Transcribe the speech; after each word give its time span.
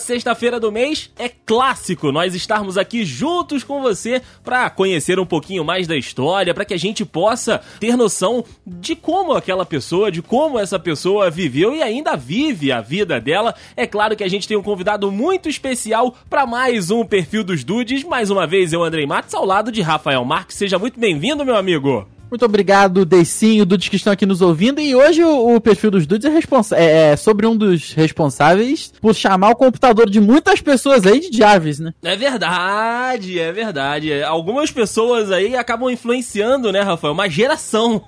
sexta-feira 0.00 0.58
do 0.58 0.72
mês, 0.72 1.10
é 1.18 1.28
clássico 1.28 2.10
nós 2.10 2.34
estarmos 2.34 2.76
aqui 2.76 3.04
juntos 3.04 3.62
com 3.62 3.80
você 3.80 4.20
para 4.42 4.68
conhecer 4.70 5.20
um 5.20 5.26
pouquinho 5.26 5.64
mais 5.64 5.86
da 5.86 5.96
história, 5.96 6.52
para 6.52 6.64
que 6.64 6.74
a 6.74 6.78
gente 6.78 7.04
possa 7.04 7.60
ter 7.78 7.96
noção 7.96 8.44
de 8.66 8.96
como 8.96 9.32
aquela 9.32 9.64
pessoa, 9.64 10.10
de 10.10 10.22
como 10.22 10.58
essa 10.58 10.78
pessoa 10.78 11.30
viveu 11.30 11.74
e 11.74 11.82
ainda 11.82 12.16
vive 12.16 12.72
a 12.72 12.80
vida 12.80 13.20
dela. 13.20 13.54
É 13.76 13.86
claro 13.86 14.16
que 14.16 14.24
a 14.24 14.28
gente 14.28 14.48
tem 14.48 14.56
um 14.56 14.62
convidado 14.62 15.10
muito 15.12 15.48
especial 15.48 16.14
para 16.28 16.46
mais 16.46 16.90
um 16.90 17.04
perfil 17.04 17.44
dos 17.44 17.62
Dudes. 17.62 18.02
Mais 18.02 18.30
uma 18.30 18.46
vez, 18.46 18.72
eu, 18.72 18.82
Andrei 18.82 19.06
Matos, 19.06 19.34
ao 19.34 19.44
lado 19.44 19.70
de 19.70 19.82
Rafael 19.82 20.24
Marques. 20.24 20.56
Seja 20.56 20.78
muito 20.78 20.98
bem-vindo, 20.98 21.44
meu 21.44 21.56
amigo. 21.56 22.19
Muito 22.30 22.44
obrigado, 22.44 23.04
Deicinho, 23.04 23.66
Dudes 23.66 23.88
que 23.88 23.96
estão 23.96 24.12
aqui 24.12 24.24
nos 24.24 24.40
ouvindo. 24.40 24.80
E 24.80 24.94
hoje 24.94 25.24
o, 25.24 25.56
o 25.56 25.60
perfil 25.60 25.90
dos 25.90 26.06
Dudes 26.06 26.30
é, 26.30 26.76
é, 26.76 27.12
é, 27.12 27.16
sobre 27.16 27.44
um 27.44 27.56
dos 27.56 27.92
responsáveis 27.92 28.92
por 29.00 29.14
chamar 29.14 29.50
o 29.50 29.56
computador 29.56 30.08
de 30.08 30.20
muitas 30.20 30.60
pessoas 30.60 31.04
aí 31.06 31.18
de 31.18 31.36
Jarvis, 31.36 31.80
né? 31.80 31.92
É 32.02 32.14
verdade, 32.14 33.38
é 33.40 33.50
verdade. 33.50 34.22
Algumas 34.22 34.70
pessoas 34.70 35.32
aí 35.32 35.56
acabam 35.56 35.90
influenciando, 35.90 36.70
né, 36.70 36.82
Rafael? 36.82 37.12
Uma 37.12 37.28
geração. 37.28 38.04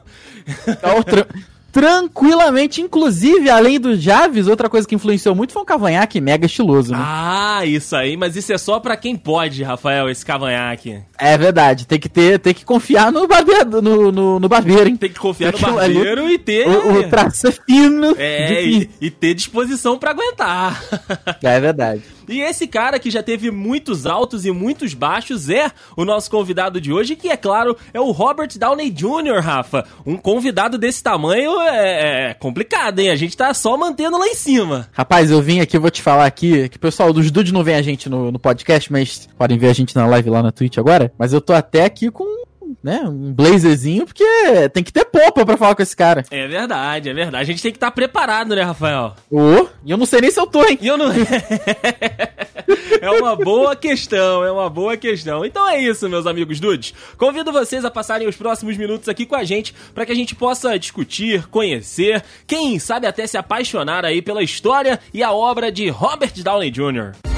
É 0.80 0.92
outra 0.92 1.26
tranquilamente. 1.72 2.82
Inclusive, 2.82 3.48
além 3.48 3.80
do 3.80 3.96
Javes, 3.96 4.46
outra 4.46 4.68
coisa 4.68 4.86
que 4.86 4.94
influenciou 4.94 5.34
muito 5.34 5.54
foi 5.54 5.62
um 5.62 5.64
cavanhaque 5.64 6.20
mega 6.20 6.44
estiloso, 6.44 6.92
né? 6.92 6.98
Ah, 7.00 7.64
isso 7.64 7.96
aí, 7.96 8.16
mas 8.16 8.36
isso 8.36 8.52
é 8.52 8.58
só 8.58 8.78
para 8.78 8.96
quem 8.96 9.16
pode, 9.16 9.62
Rafael, 9.62 10.08
esse 10.10 10.24
cavanhaque. 10.24 11.00
É 11.18 11.38
verdade, 11.38 11.86
tem 11.86 11.98
que 11.98 12.08
ter, 12.08 12.38
tem 12.38 12.52
que 12.52 12.64
confiar 12.64 13.10
no 13.10 13.26
barbeiro, 13.26 13.80
no, 13.80 14.12
no, 14.12 14.38
no 14.38 14.48
barbeiro, 14.48 14.88
hein? 14.88 14.96
Tem 14.96 15.10
que 15.10 15.18
confiar 15.18 15.52
no 15.52 15.58
barbeiro 15.58 16.30
e 16.30 16.38
ter... 16.38 16.68
O, 16.68 16.98
o 16.98 17.08
traço 17.08 17.48
é 17.48 17.52
fino. 17.52 18.14
É, 18.18 18.62
e, 18.62 18.90
e, 19.00 19.10
ter 19.10 19.32
disposição 19.32 19.98
para 19.98 20.10
aguentar. 20.10 20.82
É 21.42 21.60
verdade. 21.60 22.02
E 22.28 22.40
esse 22.40 22.66
cara 22.66 22.98
que 22.98 23.10
já 23.10 23.22
teve 23.22 23.50
muitos 23.50 24.06
altos 24.06 24.44
e 24.46 24.50
muitos 24.50 24.94
baixos 24.94 25.48
é 25.48 25.70
o 25.96 26.04
nosso 26.04 26.30
convidado 26.30 26.80
de 26.80 26.92
hoje, 26.92 27.16
que 27.16 27.28
é 27.28 27.36
claro, 27.36 27.76
é 27.92 28.00
o 28.00 28.10
Robert 28.10 28.50
Downey 28.56 28.90
Jr., 28.90 29.40
Rafa. 29.40 29.84
Um 30.06 30.16
convidado 30.16 30.78
desse 30.78 31.02
tamanho 31.02 31.60
é, 31.64 32.30
é 32.30 32.34
complicado, 32.34 32.98
hein? 33.00 33.10
A 33.10 33.16
gente 33.16 33.36
tá 33.36 33.52
só 33.54 33.76
mantendo 33.76 34.18
lá 34.18 34.26
em 34.26 34.34
cima. 34.34 34.88
Rapaz, 34.92 35.30
eu 35.30 35.40
vim 35.40 35.60
aqui, 35.60 35.78
vou 35.78 35.90
te 35.90 36.02
falar 36.02 36.26
aqui, 36.26 36.68
que 36.68 36.76
o 36.76 36.80
pessoal 36.80 37.12
dos 37.12 37.30
Dudes 37.30 37.52
não 37.52 37.64
vê 37.64 37.74
a 37.74 37.82
gente 37.82 38.08
no, 38.08 38.30
no 38.32 38.38
podcast, 38.38 38.90
mas 38.90 39.28
podem 39.38 39.58
ver 39.58 39.68
a 39.68 39.72
gente 39.72 39.94
na 39.94 40.06
live 40.06 40.30
lá 40.30 40.42
na 40.42 40.52
Twitch 40.52 40.78
agora. 40.78 41.12
Mas 41.18 41.32
eu 41.32 41.40
tô 41.40 41.52
até 41.52 41.84
aqui 41.84 42.10
com 42.10 42.42
né, 42.82 43.00
um 43.04 43.32
blazerzinho, 43.32 44.06
porque 44.06 44.24
tem 44.72 44.82
que 44.82 44.92
ter 44.92 45.04
popa 45.04 45.46
pra 45.46 45.56
falar 45.56 45.74
com 45.74 45.82
esse 45.82 45.96
cara. 45.96 46.24
É 46.30 46.46
verdade, 46.48 47.08
é 47.08 47.14
verdade. 47.14 47.42
A 47.42 47.44
gente 47.44 47.62
tem 47.62 47.70
que 47.70 47.76
estar 47.76 47.88
tá 47.88 47.92
preparado, 47.92 48.54
né, 48.54 48.62
Rafael? 48.62 49.14
Ô, 49.30 49.38
oh, 49.38 49.68
e 49.84 49.90
eu 49.90 49.96
não 49.96 50.06
sei 50.06 50.20
nem 50.20 50.30
se 50.30 50.40
eu 50.40 50.46
tô, 50.46 50.64
hein? 50.64 50.78
E 50.80 50.88
eu 50.88 50.96
não... 50.96 51.10
é 53.02 53.10
uma 53.10 53.34
boa 53.34 53.74
questão, 53.74 54.44
é 54.44 54.52
uma 54.52 54.70
boa 54.70 54.96
questão. 54.96 55.44
Então 55.44 55.68
é 55.68 55.80
isso, 55.80 56.08
meus 56.08 56.24
amigos 56.24 56.60
dudes. 56.60 56.94
Convido 57.18 57.50
vocês 57.50 57.84
a 57.84 57.90
passarem 57.90 58.28
os 58.28 58.36
próximos 58.36 58.76
minutos 58.76 59.08
aqui 59.08 59.26
com 59.26 59.34
a 59.34 59.42
gente 59.42 59.74
para 59.92 60.06
que 60.06 60.12
a 60.12 60.14
gente 60.14 60.36
possa 60.36 60.78
discutir, 60.78 61.48
conhecer, 61.48 62.22
quem 62.46 62.78
sabe 62.78 63.08
até 63.08 63.26
se 63.26 63.36
apaixonar 63.36 64.04
aí 64.04 64.22
pela 64.22 64.42
história 64.42 65.00
e 65.12 65.20
a 65.20 65.32
obra 65.32 65.72
de 65.72 65.88
Robert 65.88 66.32
Downey 66.44 66.70
Jr. 66.70 67.31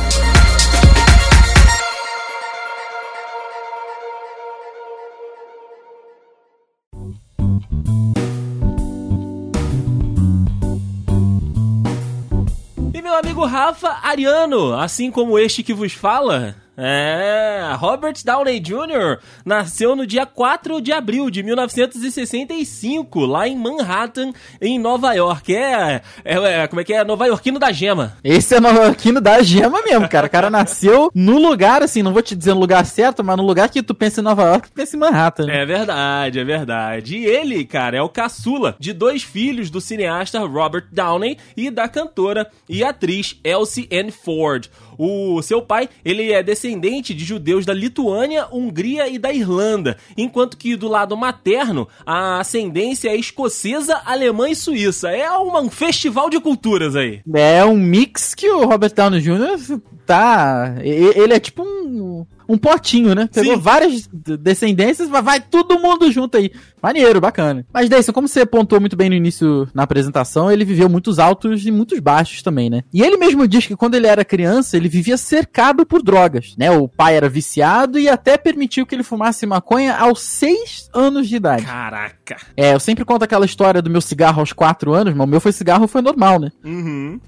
meu 13.14 13.20
amigo 13.20 13.44
Rafa 13.44 14.00
Ariano, 14.02 14.74
assim 14.74 15.08
como 15.08 15.38
este 15.38 15.62
que 15.62 15.72
vos 15.72 15.92
fala, 15.92 16.56
é, 16.76 17.72
Robert 17.76 18.14
Downey 18.24 18.58
Jr. 18.60 19.18
nasceu 19.44 19.94
no 19.94 20.06
dia 20.06 20.26
4 20.26 20.80
de 20.80 20.92
abril 20.92 21.30
de 21.30 21.42
1965, 21.42 23.20
lá 23.24 23.46
em 23.46 23.56
Manhattan, 23.56 24.32
em 24.60 24.78
Nova 24.78 25.12
York. 25.14 25.54
É, 25.54 26.02
é, 26.24 26.62
é 26.62 26.66
como 26.66 26.80
é 26.80 26.84
que 26.84 26.92
é? 26.92 27.04
Nova 27.04 27.26
Yorkino 27.26 27.58
da 27.58 27.70
Gema. 27.70 28.16
Esse 28.24 28.56
é 28.56 28.60
Nova 28.60 28.84
Yorkino 28.84 29.20
da 29.20 29.42
Gema 29.42 29.82
mesmo, 29.82 30.08
cara. 30.08 30.26
O 30.26 30.30
cara 30.30 30.50
nasceu 30.50 31.10
no 31.14 31.38
lugar, 31.38 31.82
assim, 31.82 32.02
não 32.02 32.12
vou 32.12 32.22
te 32.22 32.34
dizer 32.34 32.54
no 32.54 32.60
lugar 32.60 32.84
certo, 32.84 33.22
mas 33.22 33.36
no 33.36 33.46
lugar 33.46 33.68
que 33.68 33.82
tu 33.82 33.94
pensa 33.94 34.20
em 34.20 34.24
Nova 34.24 34.42
York, 34.42 34.68
tu 34.68 34.74
pensa 34.74 34.96
em 34.96 35.00
Manhattan. 35.00 35.50
É 35.50 35.64
verdade, 35.64 36.38
é 36.40 36.44
verdade. 36.44 37.16
E 37.16 37.24
ele, 37.24 37.64
cara, 37.64 37.96
é 37.96 38.02
o 38.02 38.08
caçula 38.08 38.74
de 38.78 38.92
dois 38.92 39.22
filhos 39.22 39.70
do 39.70 39.80
cineasta 39.80 40.40
Robert 40.40 40.86
Downey 40.90 41.38
e 41.56 41.70
da 41.70 41.88
cantora 41.88 42.50
e 42.68 42.82
atriz 42.82 43.38
Elsie 43.44 43.88
Ann 43.92 44.10
Ford. 44.10 44.68
O 44.98 45.40
seu 45.42 45.62
pai, 45.62 45.88
ele 46.04 46.32
é 46.32 46.42
descendente 46.42 47.14
de 47.14 47.24
judeus 47.24 47.64
da 47.64 47.72
Lituânia, 47.72 48.46
Hungria 48.52 49.08
e 49.08 49.18
da 49.18 49.32
Irlanda, 49.32 49.96
enquanto 50.16 50.56
que 50.56 50.76
do 50.76 50.88
lado 50.88 51.16
materno, 51.16 51.88
a 52.06 52.40
ascendência 52.40 53.08
é 53.08 53.16
escocesa, 53.16 54.00
alemã 54.04 54.48
e 54.48 54.54
suíça. 54.54 55.10
É 55.10 55.30
um 55.38 55.70
festival 55.70 56.28
de 56.30 56.40
culturas 56.40 56.96
aí. 56.96 57.20
É 57.34 57.64
um 57.64 57.76
mix 57.76 58.34
que 58.34 58.48
o 58.50 58.64
Robert 58.64 58.94
Downey 58.94 59.20
Jr. 59.20 59.80
tá... 60.04 60.76
Ele 60.80 61.32
é 61.32 61.40
tipo 61.40 61.62
um 61.62 62.26
um 62.48 62.58
potinho, 62.58 63.14
né? 63.14 63.28
Pegou 63.32 63.54
Sim. 63.54 63.60
várias 63.60 64.08
descendências, 64.12 65.08
mas 65.08 65.24
vai 65.24 65.40
todo 65.40 65.78
mundo 65.78 66.10
junto 66.10 66.36
aí. 66.36 66.52
Maneiro, 66.82 67.20
bacana. 67.20 67.64
Mas, 67.72 67.88
Deison, 67.88 68.12
como 68.12 68.28
você 68.28 68.40
apontou 68.40 68.78
muito 68.80 68.96
bem 68.96 69.08
no 69.08 69.14
início 69.14 69.68
na 69.74 69.84
apresentação, 69.84 70.50
ele 70.50 70.64
viveu 70.64 70.88
muitos 70.88 71.18
altos 71.18 71.66
e 71.66 71.70
muitos 71.70 71.98
baixos 72.00 72.42
também, 72.42 72.68
né? 72.68 72.82
E 72.92 73.02
ele 73.02 73.16
mesmo 73.16 73.46
diz 73.48 73.66
que 73.66 73.76
quando 73.76 73.94
ele 73.94 74.06
era 74.06 74.24
criança, 74.24 74.76
ele 74.76 74.88
vivia 74.88 75.16
cercado 75.16 75.86
por 75.86 76.02
drogas, 76.02 76.54
né? 76.58 76.70
O 76.70 76.88
pai 76.88 77.16
era 77.16 77.28
viciado 77.28 77.98
e 77.98 78.08
até 78.08 78.36
permitiu 78.36 78.86
que 78.86 78.94
ele 78.94 79.02
fumasse 79.02 79.46
maconha 79.46 79.96
aos 79.96 80.20
seis 80.20 80.88
anos 80.92 81.28
de 81.28 81.36
idade. 81.36 81.64
Caraca. 81.64 82.36
É, 82.56 82.74
eu 82.74 82.80
sempre 82.80 83.04
conto 83.04 83.22
aquela 83.22 83.46
história 83.46 83.80
do 83.80 83.90
meu 83.90 84.00
cigarro 84.00 84.40
aos 84.40 84.52
quatro 84.52 84.92
anos, 84.92 85.14
mas 85.14 85.26
o 85.26 85.30
meu 85.30 85.40
foi 85.40 85.52
cigarro, 85.52 85.88
foi 85.88 86.02
normal, 86.02 86.38
né? 86.38 86.50
Uhum. 86.64 87.18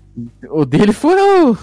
O 0.51 0.65
dele 0.65 0.93
foi 0.93 1.15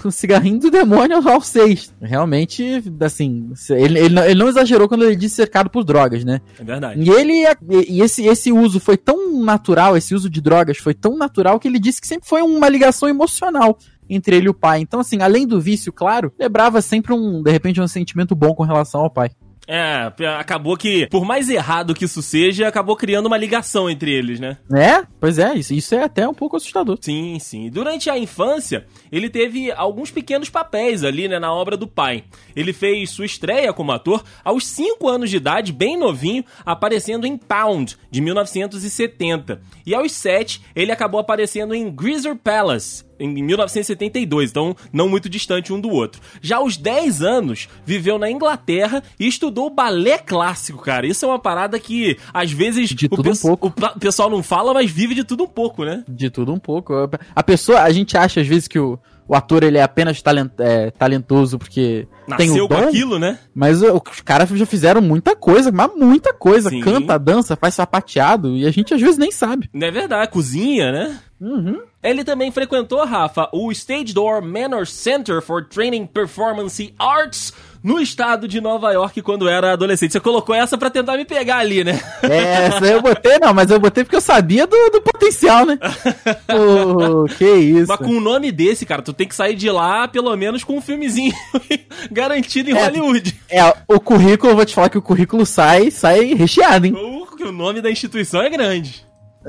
o, 0.04 0.10
cigarrinho 0.12 0.60
do 0.60 0.70
demônio 0.70 1.28
ao 1.28 1.40
seis. 1.40 1.92
Realmente, 2.00 2.82
assim, 3.00 3.52
ele, 3.70 3.98
ele, 3.98 4.20
ele, 4.20 4.34
não 4.34 4.48
exagerou 4.48 4.88
quando 4.88 5.04
ele 5.04 5.16
disse 5.16 5.34
cercado 5.34 5.68
por 5.68 5.82
drogas, 5.82 6.24
né? 6.24 6.40
É 6.58 6.62
verdade. 6.62 7.02
E 7.02 7.10
ele 7.10 7.44
e 7.88 8.00
esse, 8.00 8.24
esse 8.24 8.52
uso 8.52 8.78
foi 8.78 8.96
tão 8.96 9.42
natural, 9.42 9.96
esse 9.96 10.14
uso 10.14 10.30
de 10.30 10.40
drogas 10.40 10.78
foi 10.78 10.94
tão 10.94 11.16
natural 11.16 11.58
que 11.58 11.66
ele 11.66 11.80
disse 11.80 12.00
que 12.00 12.06
sempre 12.06 12.28
foi 12.28 12.42
uma 12.42 12.68
ligação 12.68 13.08
emocional 13.08 13.76
entre 14.08 14.36
ele 14.36 14.46
e 14.46 14.50
o 14.50 14.54
pai. 14.54 14.80
Então, 14.80 15.00
assim, 15.00 15.20
além 15.20 15.46
do 15.46 15.60
vício, 15.60 15.92
claro, 15.92 16.32
lembrava 16.38 16.80
sempre 16.80 17.12
um, 17.12 17.42
de 17.42 17.50
repente, 17.50 17.80
um 17.80 17.88
sentimento 17.88 18.36
bom 18.36 18.54
com 18.54 18.62
relação 18.62 19.00
ao 19.00 19.10
pai. 19.10 19.30
É, 19.66 20.10
acabou 20.38 20.76
que, 20.76 21.06
por 21.08 21.24
mais 21.24 21.48
errado 21.48 21.94
que 21.94 22.04
isso 22.04 22.22
seja, 22.22 22.68
acabou 22.68 22.96
criando 22.96 23.26
uma 23.26 23.36
ligação 23.36 23.88
entre 23.88 24.12
eles, 24.12 24.38
né? 24.38 24.58
É, 24.74 25.04
pois 25.18 25.38
é, 25.38 25.54
isso, 25.54 25.72
isso 25.72 25.94
é 25.94 26.04
até 26.04 26.28
um 26.28 26.34
pouco 26.34 26.56
assustador. 26.56 26.98
Sim, 27.00 27.38
sim. 27.38 27.70
Durante 27.70 28.10
a 28.10 28.18
infância, 28.18 28.86
ele 29.10 29.30
teve 29.30 29.72
alguns 29.72 30.10
pequenos 30.10 30.50
papéis 30.50 31.02
ali, 31.02 31.28
né, 31.28 31.38
na 31.38 31.52
obra 31.52 31.76
do 31.76 31.86
pai. 31.86 32.24
Ele 32.54 32.72
fez 32.72 33.10
sua 33.10 33.24
estreia 33.24 33.72
como 33.72 33.92
ator 33.92 34.22
aos 34.44 34.66
5 34.66 35.08
anos 35.08 35.30
de 35.30 35.36
idade, 35.36 35.72
bem 35.72 35.96
novinho, 35.96 36.44
aparecendo 36.64 37.26
em 37.26 37.36
Pound, 37.36 37.96
de 38.10 38.20
1970. 38.20 39.60
E 39.86 39.94
aos 39.94 40.12
7, 40.12 40.62
ele 40.74 40.92
acabou 40.92 41.20
aparecendo 41.20 41.74
em 41.74 41.90
Greaser 41.90 42.36
Palace, 42.36 43.04
em 43.24 43.42
1972, 43.42 44.50
então 44.50 44.76
não 44.92 45.08
muito 45.08 45.28
distante 45.28 45.72
um 45.72 45.80
do 45.80 45.90
outro. 45.90 46.20
Já 46.40 46.56
aos 46.56 46.76
10 46.76 47.22
anos, 47.22 47.68
viveu 47.84 48.18
na 48.18 48.30
Inglaterra 48.30 49.02
e 49.18 49.26
estudou 49.26 49.70
balé 49.70 50.18
clássico, 50.18 50.82
cara. 50.82 51.06
Isso 51.06 51.24
é 51.24 51.28
uma 51.28 51.38
parada 51.38 51.78
que 51.78 52.16
às 52.32 52.52
vezes 52.52 52.90
de 52.90 53.08
tudo 53.08 53.30
um 53.30 53.36
pouco. 53.36 53.68
o 53.68 53.98
pessoal 53.98 54.30
não 54.30 54.42
fala, 54.42 54.74
mas 54.74 54.90
vive 54.90 55.14
de 55.14 55.24
tudo 55.24 55.44
um 55.44 55.48
pouco, 55.48 55.84
né? 55.84 56.04
De 56.08 56.30
tudo 56.30 56.52
um 56.52 56.58
pouco. 56.58 56.92
A 57.34 57.42
pessoa, 57.42 57.82
a 57.82 57.90
gente 57.90 58.16
acha 58.16 58.40
às 58.40 58.46
vezes 58.46 58.68
que 58.68 58.78
o 58.78 58.98
o 59.26 59.34
ator 59.34 59.62
ele 59.62 59.78
é 59.78 59.82
apenas 59.82 60.20
talent, 60.20 60.50
é, 60.58 60.90
talentoso 60.90 61.58
porque 61.58 62.06
Nasceu 62.26 62.52
tem 62.52 62.60
o 62.60 62.68
dom, 62.68 62.76
com 62.76 62.88
aquilo, 62.88 63.18
né? 63.18 63.38
Mas 63.54 63.82
os 63.82 64.20
caras 64.24 64.48
já 64.50 64.66
fizeram 64.66 65.00
muita 65.00 65.34
coisa, 65.34 65.72
mas 65.72 65.90
muita 65.96 66.32
coisa. 66.32 66.68
Sim. 66.68 66.80
Canta, 66.80 67.18
dança, 67.18 67.56
faz 67.56 67.74
sapateado 67.74 68.56
e 68.56 68.66
a 68.66 68.70
gente 68.70 68.92
às 68.92 69.00
vezes 69.00 69.18
nem 69.18 69.30
sabe. 69.30 69.68
Não 69.72 69.86
é 69.86 69.90
verdade, 69.90 70.30
cozinha, 70.30 70.92
né? 70.92 71.18
Uhum. 71.40 71.80
Ele 72.04 72.22
também 72.22 72.50
frequentou, 72.50 73.02
Rafa, 73.06 73.48
o 73.50 73.72
Stage 73.72 74.12
Door 74.12 74.42
Manor 74.42 74.86
Center 74.86 75.40
for 75.40 75.64
Training 75.64 76.04
Performance 76.04 76.94
Arts 76.98 77.54
no 77.82 77.98
estado 77.98 78.46
de 78.46 78.60
Nova 78.60 78.92
York 78.92 79.22
quando 79.22 79.48
era 79.48 79.72
adolescente. 79.72 80.12
Você 80.12 80.20
colocou 80.20 80.54
essa 80.54 80.76
para 80.76 80.90
tentar 80.90 81.16
me 81.16 81.24
pegar 81.24 81.58
ali, 81.58 81.82
né? 81.82 81.98
É, 82.22 82.66
essa 82.66 82.84
eu 82.86 83.00
botei, 83.00 83.38
não, 83.38 83.54
mas 83.54 83.70
eu 83.70 83.80
botei 83.80 84.04
porque 84.04 84.16
eu 84.16 84.20
sabia 84.20 84.66
do, 84.66 84.90
do 84.90 85.00
potencial, 85.00 85.64
né? 85.64 85.78
oh, 86.52 87.24
que 87.24 87.50
isso. 87.50 87.88
Mas 87.88 87.98
com 87.98 88.16
um 88.16 88.20
nome 88.20 88.52
desse, 88.52 88.84
cara, 88.84 89.00
tu 89.00 89.14
tem 89.14 89.26
que 89.26 89.34
sair 89.34 89.54
de 89.54 89.70
lá 89.70 90.06
pelo 90.06 90.36
menos 90.36 90.62
com 90.62 90.76
um 90.76 90.82
filmezinho 90.82 91.32
garantido 92.12 92.68
em 92.68 92.76
é, 92.76 92.84
Hollywood. 92.84 93.34
É, 93.48 93.62
o 93.88 93.98
currículo, 93.98 94.52
eu 94.52 94.56
vou 94.56 94.66
te 94.66 94.74
falar 94.74 94.90
que 94.90 94.98
o 94.98 95.02
currículo 95.02 95.46
sai, 95.46 95.90
sai 95.90 96.34
recheado, 96.34 96.86
hein? 96.86 96.94
O, 96.94 97.48
o 97.48 97.52
nome 97.52 97.80
da 97.80 97.90
instituição 97.90 98.42
é 98.42 98.50
grande. 98.50 99.06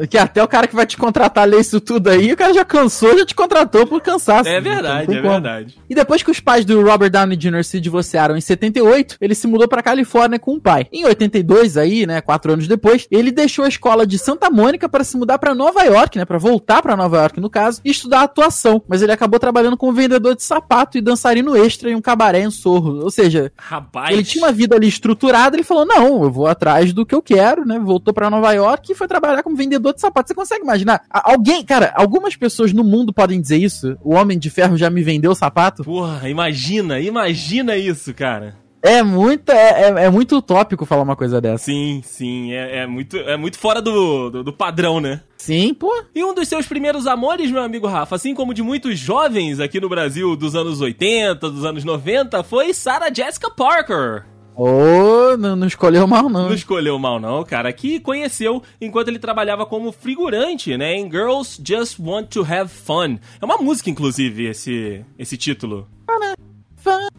Que 0.10 0.18
até 0.18 0.44
o 0.44 0.48
cara 0.48 0.68
que 0.68 0.76
vai 0.76 0.86
te 0.86 0.98
contratar 0.98 1.48
ler 1.48 1.62
isso 1.62 1.80
tudo 1.80 2.10
aí, 2.10 2.34
o 2.34 2.38
cara 2.38 2.54
já 2.54 2.66
cansou, 2.66 3.18
já 3.18 3.26
te 3.26 3.34
contratou 3.34 3.88
por 3.88 4.02
cansaço. 4.02 4.50
É 4.50 4.60
verdade, 4.60 5.14
é 5.14 5.22
como. 5.22 5.32
verdade. 5.32 5.78
E 5.90 5.96
depois 5.96 6.22
que 6.22 6.32
os 6.32 6.40
pais 6.40 6.66
do 6.66 6.84
Robert 6.84 7.10
Downey 7.10 7.38
Jr. 7.38 7.64
se 7.64 7.80
divorciaram 7.80 8.36
em 8.36 8.42
78, 8.42 9.18
ele 9.22 9.34
se 9.36 9.48
mudou 9.48 9.68
pra 9.68 9.82
Califórnia 9.82 10.38
com 10.38 10.56
o 10.56 10.60
pai. 10.60 10.88
Em 10.92 11.06
82 11.06 11.78
aí, 11.78 12.06
né, 12.06 12.22
quatro 12.22 12.54
anos 12.54 12.68
depois, 12.68 13.08
ele 13.10 13.32
deixou 13.32 13.64
a 13.66 13.68
escola 13.68 14.06
de 14.06 14.18
Santa 14.18 14.50
Mônica 14.50 14.90
para 14.90 15.04
se 15.04 15.18
mudar 15.18 15.38
para 15.38 15.56
Nova 15.56 15.84
York, 15.84 16.18
né, 16.18 16.26
para 16.26 16.38
voltar 16.38 16.82
para 16.82 16.98
Nova 16.98 17.18
York 17.18 17.40
no 17.40 17.50
caso, 17.50 17.82
e 17.84 17.92
estudar 17.92 18.22
atuação. 18.22 18.82
Mas 18.88 19.02
ele 19.02 19.12
acabou 19.12 19.40
trabalhando 19.40 19.78
como 19.78 19.94
vendedor 19.94 20.36
de 20.36 20.44
sapato 20.44 20.98
e 20.98 21.02
dançarino 21.02 21.56
extra 21.56 21.90
em 21.90 21.96
um 21.96 22.02
cabaré 22.02 22.42
em 22.42 22.52
Sorro. 22.52 23.02
Ou 23.04 23.12
seja, 23.12 23.52
Rapaz. 23.58 24.12
ele 24.12 24.24
tinha 24.24 24.44
uma 24.44 24.52
vida 24.52 24.76
ali 24.76 24.88
estruturada, 24.88 25.56
ele 25.56 25.64
falou: 25.64 25.86
"Não, 25.86 26.24
eu 26.24 26.32
vou 26.32 26.48
atrás 26.48 26.92
do 26.94 27.06
que 27.06 27.16
eu 27.16 27.22
quero", 27.22 27.66
né? 27.66 27.80
Voltou 27.80 28.14
para 28.14 28.30
Nova 28.30 28.52
York 28.52 28.92
e 28.92 28.96
foi 28.96 29.08
trabalhar 29.08 29.44
como 29.44 29.56
vendedor 29.56 29.85
de 29.94 30.02
sapato. 30.02 30.28
Você 30.28 30.36
consegue 30.36 30.64
imaginar? 30.64 31.02
Alguém, 31.10 31.64
cara, 31.64 31.94
algumas 31.96 32.36
pessoas 32.36 32.74
no 32.74 32.84
mundo 32.84 33.14
podem 33.14 33.40
dizer 33.40 33.58
isso. 33.58 33.98
O 34.04 34.16
Homem 34.16 34.38
de 34.38 34.50
Ferro 34.50 34.78
já 34.78 34.90
me 34.90 35.04
vendeu 35.04 35.32
o 35.32 35.36
sapato. 35.36 35.84
Porra, 35.84 36.30
imagina, 36.30 37.00
imagina 37.00 37.76
isso, 37.76 38.14
cara. 38.14 38.56
É 38.86 39.02
muito, 39.02 39.52
é, 39.52 39.82
é, 39.82 40.06
é, 40.06 40.10
muito 40.12 40.38
utópico 40.38 40.86
falar 40.86 41.02
uma 41.02 41.16
coisa 41.16 41.42
dessa. 41.42 41.64
Sim, 41.66 42.02
sim, 42.04 42.54
é, 42.54 42.84
é 42.84 42.88
muito, 42.88 43.18
é 43.18 43.36
muito 43.36 43.58
fora 43.58 43.82
do, 43.82 44.30
do, 44.30 44.44
do, 44.44 44.54
padrão, 44.54 45.02
né? 45.02 45.22
Sim, 45.38 45.74
pô. 45.74 45.92
E 46.14 46.24
um 46.24 46.36
dos 46.36 46.48
seus 46.48 46.68
primeiros 46.68 47.08
amores, 47.08 47.50
meu 47.50 47.64
amigo 47.64 47.88
Rafa, 47.88 48.16
assim 48.16 48.36
como 48.36 48.54
de 48.54 48.62
muitos 48.62 49.00
jovens 49.00 49.60
aqui 49.60 49.80
no 49.80 49.90
Brasil 49.90 50.36
dos 50.36 50.56
anos 50.56 50.82
80, 50.82 51.50
dos 51.50 51.66
anos 51.66 51.84
90, 51.84 52.44
foi 52.44 52.76
Sarah 52.76 53.12
Jessica 53.12 53.50
Parker. 53.50 54.24
Oh, 54.56 55.36
não, 55.38 55.56
não, 55.56 55.68
escolheu 55.68 56.08
mal, 56.08 56.30
não. 56.30 56.48
Não 56.48 56.54
escolheu 56.54 56.98
mal, 56.98 57.20
não, 57.20 57.44
cara. 57.44 57.72
Que 57.74 58.00
conheceu 58.00 58.64
enquanto 58.80 59.10
ele 59.10 59.20
trabalhava 59.20 59.66
como 59.66 59.92
figurante, 59.92 60.78
né? 60.78 60.96
Em 60.96 61.12
Girls 61.12 61.62
Just 61.64 62.00
Want 62.00 62.28
to 62.30 62.42
Have 62.42 62.70
Fun. 62.70 63.18
É 63.42 63.46
uma 63.46 63.58
música, 63.58 63.90
inclusive, 63.90 64.46
esse, 64.46 65.04
esse 65.20 65.36
título. 65.36 65.88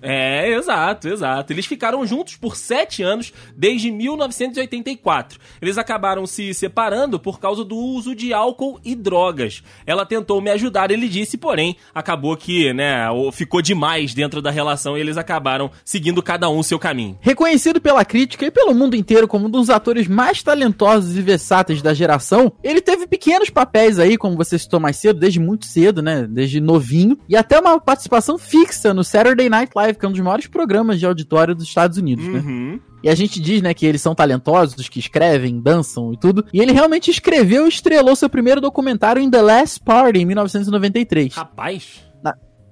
É, 0.03 0.51
exato, 0.53 1.09
exato. 1.09 1.53
Eles 1.53 1.67
ficaram 1.67 2.07
juntos 2.07 2.37
por 2.37 2.57
sete 2.57 3.03
anos, 3.03 3.33
desde 3.57 3.91
1984. 3.91 5.39
Eles 5.61 5.79
acabaram 5.79 6.27
se 6.27 6.55
separando 6.55 7.19
por 7.19 7.41
causa 7.41 7.65
do 7.65 7.77
uso 7.77 8.15
de 8.15 8.33
álcool 8.33 8.81
e 8.85 8.95
drogas. 8.95 9.63
Ela 9.87 10.07
tentou 10.07 10.41
me 10.41 10.51
ajudar, 10.51 10.91
ele 10.91 11.09
disse, 11.09 11.37
porém, 11.37 11.77
acabou 11.95 12.37
que, 12.37 12.73
né, 12.73 13.07
ficou 13.33 13.61
demais 13.61 14.15
dentro 14.15 14.41
da 14.41 14.51
relação 14.51 14.97
e 14.97 15.01
eles 15.01 15.17
acabaram 15.17 15.71
seguindo 15.85 16.23
cada 16.23 16.49
um 16.49 16.63
seu 16.63 16.79
caminho. 16.79 17.19
Reconhecido 17.21 17.81
pela 17.81 18.05
crítica 18.05 18.47
e 18.47 18.51
pelo 18.51 18.75
mundo 18.75 18.97
inteiro 18.97 19.27
como 19.27 19.47
um 19.47 19.51
dos 19.51 19.71
atores 19.71 20.07
mais 20.07 20.43
talentosos 20.43 21.17
e 21.17 21.23
versáteis 21.23 21.83
da 21.83 21.95
geração, 21.95 22.53
ele 22.63 22.81
teve 22.81 23.07
pequenos 23.07 23.51
papéis 23.51 23.99
aí, 23.99 24.17
como 24.17 24.37
você 24.37 24.59
citou 24.59 24.79
mais 24.79 24.97
cedo, 24.97 25.19
desde 25.19 25.41
muito 25.41 25.67
cedo, 25.67 26.03
né, 26.03 26.27
desde 26.29 26.61
novinho, 26.61 27.19
e 27.29 27.37
até 27.37 27.59
uma 27.59 27.81
participação 27.81 28.39
fixa 28.39 28.95
no 28.95 29.03
Saturday 29.03 29.49
Night 29.49 29.67
Night 29.67 29.73
Live, 29.87 29.99
que 29.99 30.05
é 30.05 30.09
um 30.09 30.13
dos 30.13 30.21
maiores 30.21 30.47
programas 30.47 30.99
de 30.99 31.07
auditório 31.07 31.55
dos 31.55 31.65
Estados 31.65 31.97
Unidos, 31.97 32.25
né? 32.27 32.41
uhum. 32.41 32.73
né? 32.73 32.81
E 33.03 33.09
a 33.09 33.15
gente 33.15 33.41
diz, 33.41 33.63
né, 33.63 33.73
que 33.73 33.87
eles 33.87 34.03
são 34.03 34.15
talentosos, 34.15 34.89
que 34.89 34.99
escrevem, 34.99 35.61
dançam 35.61 36.13
e 36.13 36.17
tudo. 36.17 36.45
E 36.53 36.61
ele 36.61 36.73
realmente 36.73 37.11
escreveu 37.11 37.67
e 37.67 37.69
estrelou 37.69 38.17
seu 38.17 38.29
primeiro 38.29 38.61
documentário 38.61 39.23
em 39.23 39.31
The 39.31 39.43
Last 39.43 39.81
Party, 39.85 40.21
em 40.21 40.25
1993. 40.25 41.35
Rapaz! 41.35 42.06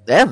É, 0.07 0.25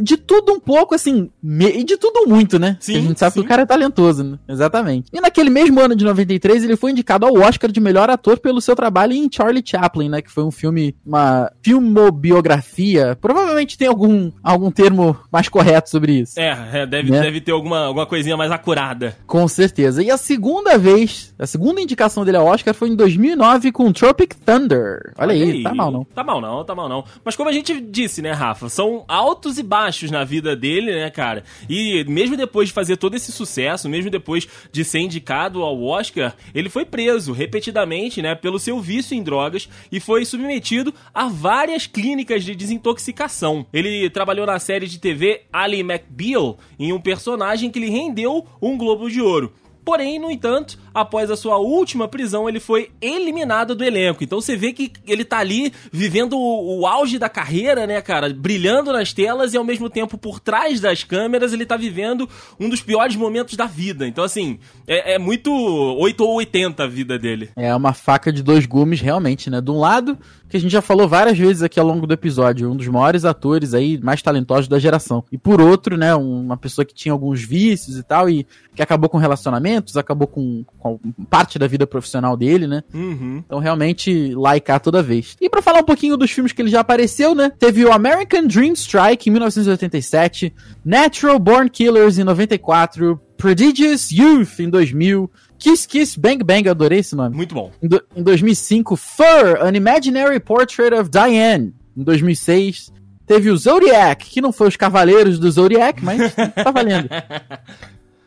de 0.00 0.16
tudo 0.16 0.52
um 0.52 0.60
pouco, 0.60 0.94
assim, 0.94 1.30
e 1.42 1.84
de 1.84 1.96
tudo 1.96 2.26
muito, 2.26 2.58
né? 2.58 2.76
Sim, 2.80 2.96
a 2.96 3.00
gente 3.00 3.18
sabe 3.20 3.34
sim. 3.34 3.40
que 3.40 3.46
o 3.46 3.48
cara 3.48 3.62
é 3.62 3.66
talentoso, 3.66 4.24
né? 4.24 4.38
Exatamente. 4.48 5.08
E 5.12 5.20
naquele 5.20 5.50
mesmo 5.50 5.80
ano 5.80 5.94
de 5.94 6.04
93, 6.04 6.64
ele 6.64 6.76
foi 6.76 6.92
indicado 6.92 7.26
ao 7.26 7.34
Oscar 7.34 7.70
de 7.70 7.80
melhor 7.80 8.08
ator 8.10 8.38
pelo 8.38 8.60
seu 8.60 8.74
trabalho 8.74 9.12
em 9.12 9.28
Charlie 9.30 9.62
Chaplin, 9.64 10.08
né? 10.08 10.22
Que 10.22 10.30
foi 10.30 10.44
um 10.44 10.50
filme, 10.50 10.94
uma 11.04 11.50
filmobiografia. 11.62 13.16
Provavelmente 13.20 13.76
tem 13.76 13.88
algum, 13.88 14.30
algum 14.42 14.70
termo 14.70 15.16
mais 15.30 15.48
correto 15.48 15.90
sobre 15.90 16.20
isso. 16.20 16.38
É, 16.38 16.82
é 16.82 16.86
deve, 16.86 17.10
né? 17.10 17.20
deve 17.20 17.40
ter 17.40 17.52
alguma, 17.52 17.86
alguma 17.86 18.06
coisinha 18.06 18.36
mais 18.36 18.50
acurada. 18.50 19.16
Com 19.26 19.46
certeza. 19.46 20.02
E 20.02 20.10
a 20.10 20.16
segunda 20.16 20.78
vez, 20.78 21.34
a 21.38 21.46
segunda 21.46 21.80
indicação 21.80 22.24
dele 22.24 22.38
ao 22.38 22.46
Oscar 22.46 22.74
foi 22.74 22.88
em 22.88 22.96
2009 22.96 23.72
com 23.72 23.92
Tropic 23.92 24.34
Thunder. 24.44 25.12
Olha, 25.18 25.32
Olha 25.32 25.44
aí, 25.44 25.50
aí, 25.52 25.62
tá 25.62 25.74
mal 25.74 25.90
não. 25.90 26.04
Tá 26.04 26.24
mal 26.24 26.40
não, 26.40 26.64
tá 26.64 26.74
mal 26.74 26.88
não. 26.88 27.04
Mas 27.24 27.36
como 27.36 27.48
a 27.48 27.52
gente 27.52 27.80
disse, 27.80 28.22
né, 28.22 28.32
Rafa, 28.32 28.68
são 28.68 29.01
altos 29.08 29.58
e 29.58 29.62
baixos 29.62 30.10
na 30.10 30.24
vida 30.24 30.54
dele, 30.54 30.92
né, 30.92 31.10
cara? 31.10 31.44
E 31.68 32.04
mesmo 32.04 32.36
depois 32.36 32.68
de 32.68 32.74
fazer 32.74 32.96
todo 32.96 33.14
esse 33.14 33.32
sucesso, 33.32 33.88
mesmo 33.88 34.10
depois 34.10 34.46
de 34.70 34.84
ser 34.84 35.00
indicado 35.00 35.62
ao 35.62 35.82
Oscar, 35.82 36.34
ele 36.54 36.68
foi 36.68 36.84
preso 36.84 37.32
repetidamente, 37.32 38.22
né, 38.22 38.34
pelo 38.34 38.58
seu 38.58 38.80
vício 38.80 39.16
em 39.16 39.22
drogas 39.22 39.68
e 39.90 40.00
foi 40.00 40.24
submetido 40.24 40.94
a 41.14 41.28
várias 41.28 41.86
clínicas 41.86 42.44
de 42.44 42.54
desintoxicação. 42.54 43.66
Ele 43.72 44.08
trabalhou 44.10 44.46
na 44.46 44.58
série 44.58 44.86
de 44.86 44.98
TV 44.98 45.42
Ali 45.52 45.80
McBeal 45.80 46.58
em 46.78 46.92
um 46.92 47.00
personagem 47.00 47.70
que 47.70 47.80
lhe 47.80 47.90
rendeu 47.90 48.46
um 48.60 48.76
Globo 48.76 49.10
de 49.10 49.20
Ouro. 49.20 49.52
Porém, 49.84 50.18
no 50.18 50.30
entanto, 50.30 50.78
após 50.94 51.30
a 51.30 51.36
sua 51.36 51.58
última 51.58 52.06
prisão, 52.06 52.48
ele 52.48 52.60
foi 52.60 52.90
eliminado 53.00 53.74
do 53.74 53.84
elenco. 53.84 54.22
Então 54.22 54.40
você 54.40 54.56
vê 54.56 54.72
que 54.72 54.92
ele 55.06 55.24
tá 55.24 55.38
ali 55.38 55.72
vivendo 55.92 56.34
o, 56.38 56.80
o, 56.80 56.86
auge 56.86 57.18
da 57.18 57.28
carreira, 57.28 57.86
né, 57.86 58.00
cara? 58.00 58.32
Brilhando 58.32 58.92
nas 58.92 59.12
telas 59.12 59.54
e 59.54 59.56
ao 59.56 59.64
mesmo 59.64 59.90
tempo 59.90 60.16
por 60.16 60.38
trás 60.38 60.80
das 60.80 61.02
câmeras 61.02 61.52
ele 61.52 61.66
tá 61.66 61.76
vivendo 61.76 62.28
um 62.60 62.68
dos 62.68 62.80
piores 62.80 63.16
momentos 63.16 63.56
da 63.56 63.66
vida. 63.66 64.06
Então, 64.06 64.22
assim, 64.22 64.58
é, 64.86 65.14
é 65.14 65.18
muito 65.18 65.50
8 65.52 66.24
ou 66.24 66.36
80 66.36 66.84
a 66.84 66.86
vida 66.86 67.18
dele. 67.18 67.50
É 67.56 67.74
uma 67.74 67.92
faca 67.92 68.32
de 68.32 68.42
dois 68.42 68.66
gumes, 68.66 69.00
realmente, 69.00 69.50
né? 69.50 69.60
De 69.60 69.70
um 69.70 69.78
lado, 69.78 70.16
que 70.52 70.58
a 70.58 70.60
gente 70.60 70.70
já 70.70 70.82
falou 70.82 71.08
várias 71.08 71.38
vezes 71.38 71.62
aqui 71.62 71.80
ao 71.80 71.86
longo 71.86 72.06
do 72.06 72.12
episódio, 72.12 72.70
um 72.70 72.76
dos 72.76 72.86
maiores 72.86 73.24
atores 73.24 73.72
aí, 73.72 73.98
mais 73.98 74.20
talentosos 74.20 74.68
da 74.68 74.78
geração. 74.78 75.24
E 75.32 75.38
por 75.38 75.62
outro, 75.62 75.96
né, 75.96 76.14
uma 76.14 76.58
pessoa 76.58 76.84
que 76.84 76.92
tinha 76.92 77.10
alguns 77.10 77.42
vícios 77.42 77.96
e 77.96 78.02
tal, 78.02 78.28
e 78.28 78.46
que 78.74 78.82
acabou 78.82 79.08
com 79.08 79.16
relacionamentos, 79.16 79.96
acabou 79.96 80.28
com, 80.28 80.62
com 80.78 80.98
parte 81.30 81.58
da 81.58 81.66
vida 81.66 81.86
profissional 81.86 82.36
dele, 82.36 82.66
né? 82.66 82.84
Uhum. 82.92 83.42
Então 83.46 83.58
realmente 83.60 84.34
cá 84.62 84.78
toda 84.78 85.02
vez. 85.02 85.38
E 85.40 85.48
para 85.48 85.62
falar 85.62 85.80
um 85.80 85.84
pouquinho 85.84 86.18
dos 86.18 86.30
filmes 86.30 86.52
que 86.52 86.60
ele 86.60 86.70
já 86.70 86.80
apareceu, 86.80 87.34
né? 87.34 87.50
Teve 87.58 87.86
o 87.86 87.90
American 87.90 88.46
Dream 88.46 88.74
Strike 88.74 89.30
em 89.30 89.32
1987, 89.32 90.52
Natural 90.84 91.38
Born 91.38 91.70
Killers 91.70 92.18
em 92.18 92.24
94, 92.24 93.18
Prodigious 93.38 94.10
Youth 94.12 94.60
em 94.60 94.68
2000, 94.68 95.30
Kiss 95.62 95.86
Kiss 95.86 96.18
Bang 96.18 96.42
Bang, 96.42 96.68
adorei 96.68 96.98
esse 96.98 97.14
nome. 97.14 97.36
Muito 97.36 97.54
bom. 97.54 97.70
Em, 97.80 97.86
do, 97.86 98.02
em 98.16 98.22
2005, 98.22 98.96
Fur, 98.96 99.60
An 99.60 99.76
Imaginary 99.76 100.40
Portrait 100.40 100.92
of 100.92 101.08
Diane. 101.08 101.72
Em 101.96 102.02
2006, 102.02 102.92
teve 103.24 103.48
o 103.48 103.56
Zodiac, 103.56 104.26
que 104.26 104.40
não 104.40 104.52
foi 104.52 104.66
os 104.66 104.76
Cavaleiros 104.76 105.38
do 105.38 105.48
Zodiac, 105.48 106.04
mas 106.04 106.34
tá 106.34 106.70
valendo. 106.70 107.08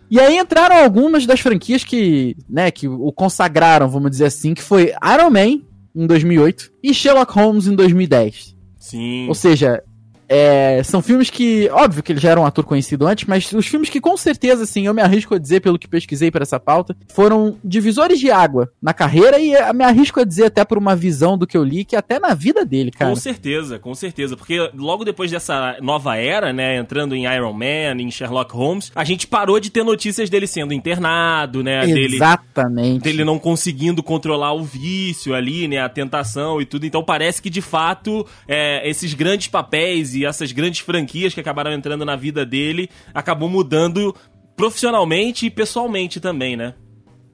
E 0.07 0.19
aí 0.19 0.37
entraram 0.37 0.75
algumas 0.75 1.25
das 1.25 1.39
franquias 1.39 1.83
que, 1.83 2.37
né, 2.47 2.69
que 2.69 2.87
o 2.87 3.11
consagraram, 3.11 3.89
vamos 3.89 4.11
dizer 4.11 4.25
assim, 4.25 4.53
que 4.53 4.61
foi 4.61 4.93
Iron 5.03 5.31
Man 5.31 5.61
em 5.95 6.05
2008 6.05 6.71
e 6.83 6.93
Sherlock 6.93 7.33
Holmes 7.33 7.65
em 7.65 7.75
2010. 7.75 8.55
Sim. 8.77 9.27
Ou 9.27 9.33
seja, 9.33 9.83
é, 10.27 10.81
são 10.83 11.01
filmes 11.01 11.29
que, 11.29 11.69
óbvio 11.71 12.01
que 12.01 12.11
ele 12.11 12.19
já 12.19 12.31
era 12.31 12.39
um 12.39 12.45
ator 12.45 12.65
conhecido 12.65 13.05
antes, 13.05 13.25
mas 13.25 13.51
os 13.51 13.67
filmes 13.67 13.89
que 13.89 14.01
com 14.01 14.17
certeza, 14.17 14.63
assim, 14.63 14.87
eu 14.87 14.93
me 14.93 15.01
arrisco 15.01 15.35
a 15.35 15.39
dizer, 15.39 15.61
pelo 15.61 15.77
que 15.77 15.87
pesquisei 15.87 16.31
para 16.31 16.43
essa 16.43 16.59
pauta, 16.59 16.95
foram 17.13 17.57
divisores 17.63 18.19
de 18.19 18.31
água 18.31 18.71
na 18.81 18.93
carreira 18.93 19.39
e 19.39 19.51
me 19.73 19.83
arrisco 19.83 20.19
a 20.19 20.23
dizer 20.23 20.45
até 20.45 20.65
por 20.65 20.77
uma 20.77 20.95
visão 20.95 21.37
do 21.37 21.45
que 21.45 21.57
eu 21.57 21.63
li, 21.63 21.85
que 21.85 21.95
até 21.95 22.19
na 22.19 22.33
vida 22.33 22.65
dele, 22.65 22.91
cara. 22.91 23.11
Com 23.11 23.15
certeza, 23.15 23.77
com 23.77 23.93
certeza, 23.93 24.35
porque 24.35 24.69
logo 24.73 25.03
depois 25.03 25.29
dessa 25.29 25.77
nova 25.81 26.17
era, 26.17 26.51
né, 26.51 26.77
entrando 26.77 27.15
em 27.15 27.25
Iron 27.25 27.53
Man, 27.53 28.01
em 28.01 28.09
Sherlock 28.09 28.53
Holmes, 28.53 28.91
a 28.95 29.03
gente 29.03 29.27
parou 29.27 29.59
de 29.59 29.69
ter 29.69 29.83
notícias 29.83 30.29
dele 30.29 30.47
sendo 30.47 30.73
internado, 30.73 31.63
né, 31.63 31.87
Exatamente. 31.87 33.03
Dele, 33.03 33.17
dele 33.17 33.23
não 33.23 33.37
conseguindo 33.37 34.01
controlar 34.01 34.53
o 34.53 34.63
vício 34.63 35.33
ali, 35.35 35.67
né, 35.67 35.79
a 35.79 35.89
tentação 35.89 36.61
e 36.61 36.65
tudo, 36.65 36.85
então 36.85 37.03
parece 37.03 37.41
que 37.41 37.49
de 37.49 37.61
fato 37.61 38.25
é, 38.47 38.87
esses 38.89 39.13
grandes 39.13 39.47
papéis 39.47 40.14
e 40.15 40.25
essas 40.25 40.51
grandes 40.51 40.79
franquias 40.79 41.33
que 41.33 41.39
acabaram 41.39 41.71
entrando 41.71 42.05
na 42.05 42.15
vida 42.15 42.45
dele 42.45 42.89
acabou 43.13 43.49
mudando 43.49 44.15
profissionalmente 44.55 45.45
e 45.45 45.51
pessoalmente 45.51 46.19
também, 46.19 46.55
né? 46.55 46.73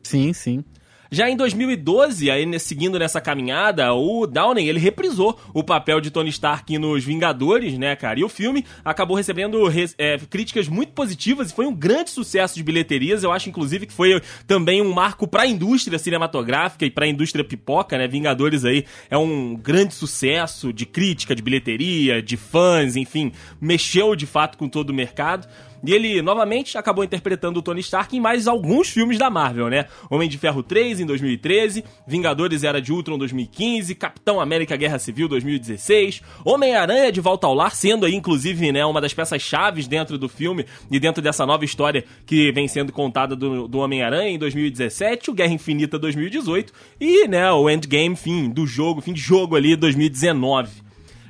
Sim, 0.03 0.33
sim. 0.33 0.63
Já 1.13 1.29
em 1.29 1.35
2012, 1.35 2.31
aí 2.31 2.57
seguindo 2.57 2.97
nessa 2.97 3.19
caminhada, 3.19 3.93
o 3.93 4.25
Downey 4.25 4.69
ele 4.69 4.79
reprisou 4.79 5.37
o 5.53 5.61
papel 5.61 5.99
de 5.99 6.09
Tony 6.09 6.29
Stark 6.29 6.77
nos 6.77 7.03
Vingadores, 7.03 7.77
né, 7.77 7.97
cara? 7.97 8.21
E 8.21 8.23
o 8.23 8.29
filme 8.29 8.63
acabou 8.85 9.17
recebendo 9.17 9.61
é, 9.97 10.17
críticas 10.29 10.69
muito 10.69 10.93
positivas 10.93 11.51
e 11.51 11.53
foi 11.53 11.65
um 11.65 11.75
grande 11.75 12.11
sucesso 12.11 12.55
de 12.55 12.63
bilheterias. 12.63 13.23
Eu 13.23 13.31
acho, 13.33 13.49
inclusive, 13.49 13.87
que 13.87 13.93
foi 13.93 14.21
também 14.47 14.81
um 14.81 14.93
marco 14.93 15.27
para 15.27 15.43
a 15.43 15.47
indústria 15.47 15.99
cinematográfica 15.99 16.85
e 16.85 16.89
para 16.89 17.03
a 17.03 17.09
indústria 17.09 17.43
pipoca, 17.43 17.97
né? 17.97 18.07
Vingadores 18.07 18.63
aí 18.63 18.85
é 19.09 19.17
um 19.17 19.53
grande 19.53 19.93
sucesso 19.93 20.71
de 20.71 20.85
crítica, 20.85 21.35
de 21.35 21.41
bilheteria, 21.41 22.21
de 22.21 22.37
fãs, 22.37 22.95
enfim, 22.95 23.33
mexeu 23.59 24.15
de 24.15 24.25
fato 24.25 24.57
com 24.57 24.69
todo 24.69 24.91
o 24.91 24.93
mercado. 24.93 25.45
E 25.83 25.93
ele, 25.93 26.21
novamente, 26.21 26.77
acabou 26.77 27.03
interpretando 27.03 27.57
o 27.57 27.61
Tony 27.61 27.79
Stark 27.81 28.15
em 28.15 28.19
mais 28.19 28.47
alguns 28.47 28.89
filmes 28.89 29.17
da 29.17 29.29
Marvel, 29.29 29.69
né? 29.69 29.85
Homem 30.09 30.29
de 30.29 30.37
Ferro 30.37 30.61
3 30.61 30.99
em 30.99 31.05
2013, 31.05 31.83
Vingadores 32.07 32.63
Era 32.63 32.81
de 32.81 32.93
Ultron 32.93 33.17
2015, 33.17 33.95
Capitão 33.95 34.39
América 34.39 34.75
Guerra 34.75 34.99
Civil 34.99 35.27
2016, 35.27 36.21
Homem-Aranha 36.45 37.11
de 37.11 37.19
Volta 37.19 37.47
ao 37.47 37.53
Lar, 37.53 37.75
sendo 37.75 38.05
aí, 38.05 38.13
inclusive, 38.13 38.71
né, 38.71 38.85
uma 38.85 39.01
das 39.01 39.13
peças 39.13 39.41
chaves 39.41 39.87
dentro 39.87 40.17
do 40.17 40.29
filme 40.29 40.65
e 40.89 40.99
dentro 40.99 41.21
dessa 41.21 41.45
nova 41.45 41.65
história 41.65 42.03
que 42.25 42.51
vem 42.51 42.67
sendo 42.67 42.91
contada 42.91 43.35
do, 43.35 43.67
do 43.67 43.79
Homem-Aranha 43.79 44.29
em 44.29 44.37
2017, 44.37 45.31
o 45.31 45.33
Guerra 45.33 45.53
Infinita 45.53 45.97
2018 45.97 46.73
e, 46.99 47.27
né, 47.27 47.51
o 47.51 47.69
Endgame, 47.69 48.15
fim 48.15 48.49
do 48.49 48.67
jogo, 48.67 49.01
fim 49.01 49.13
de 49.13 49.21
jogo 49.21 49.55
ali 49.55 49.75
2019. 49.75 50.80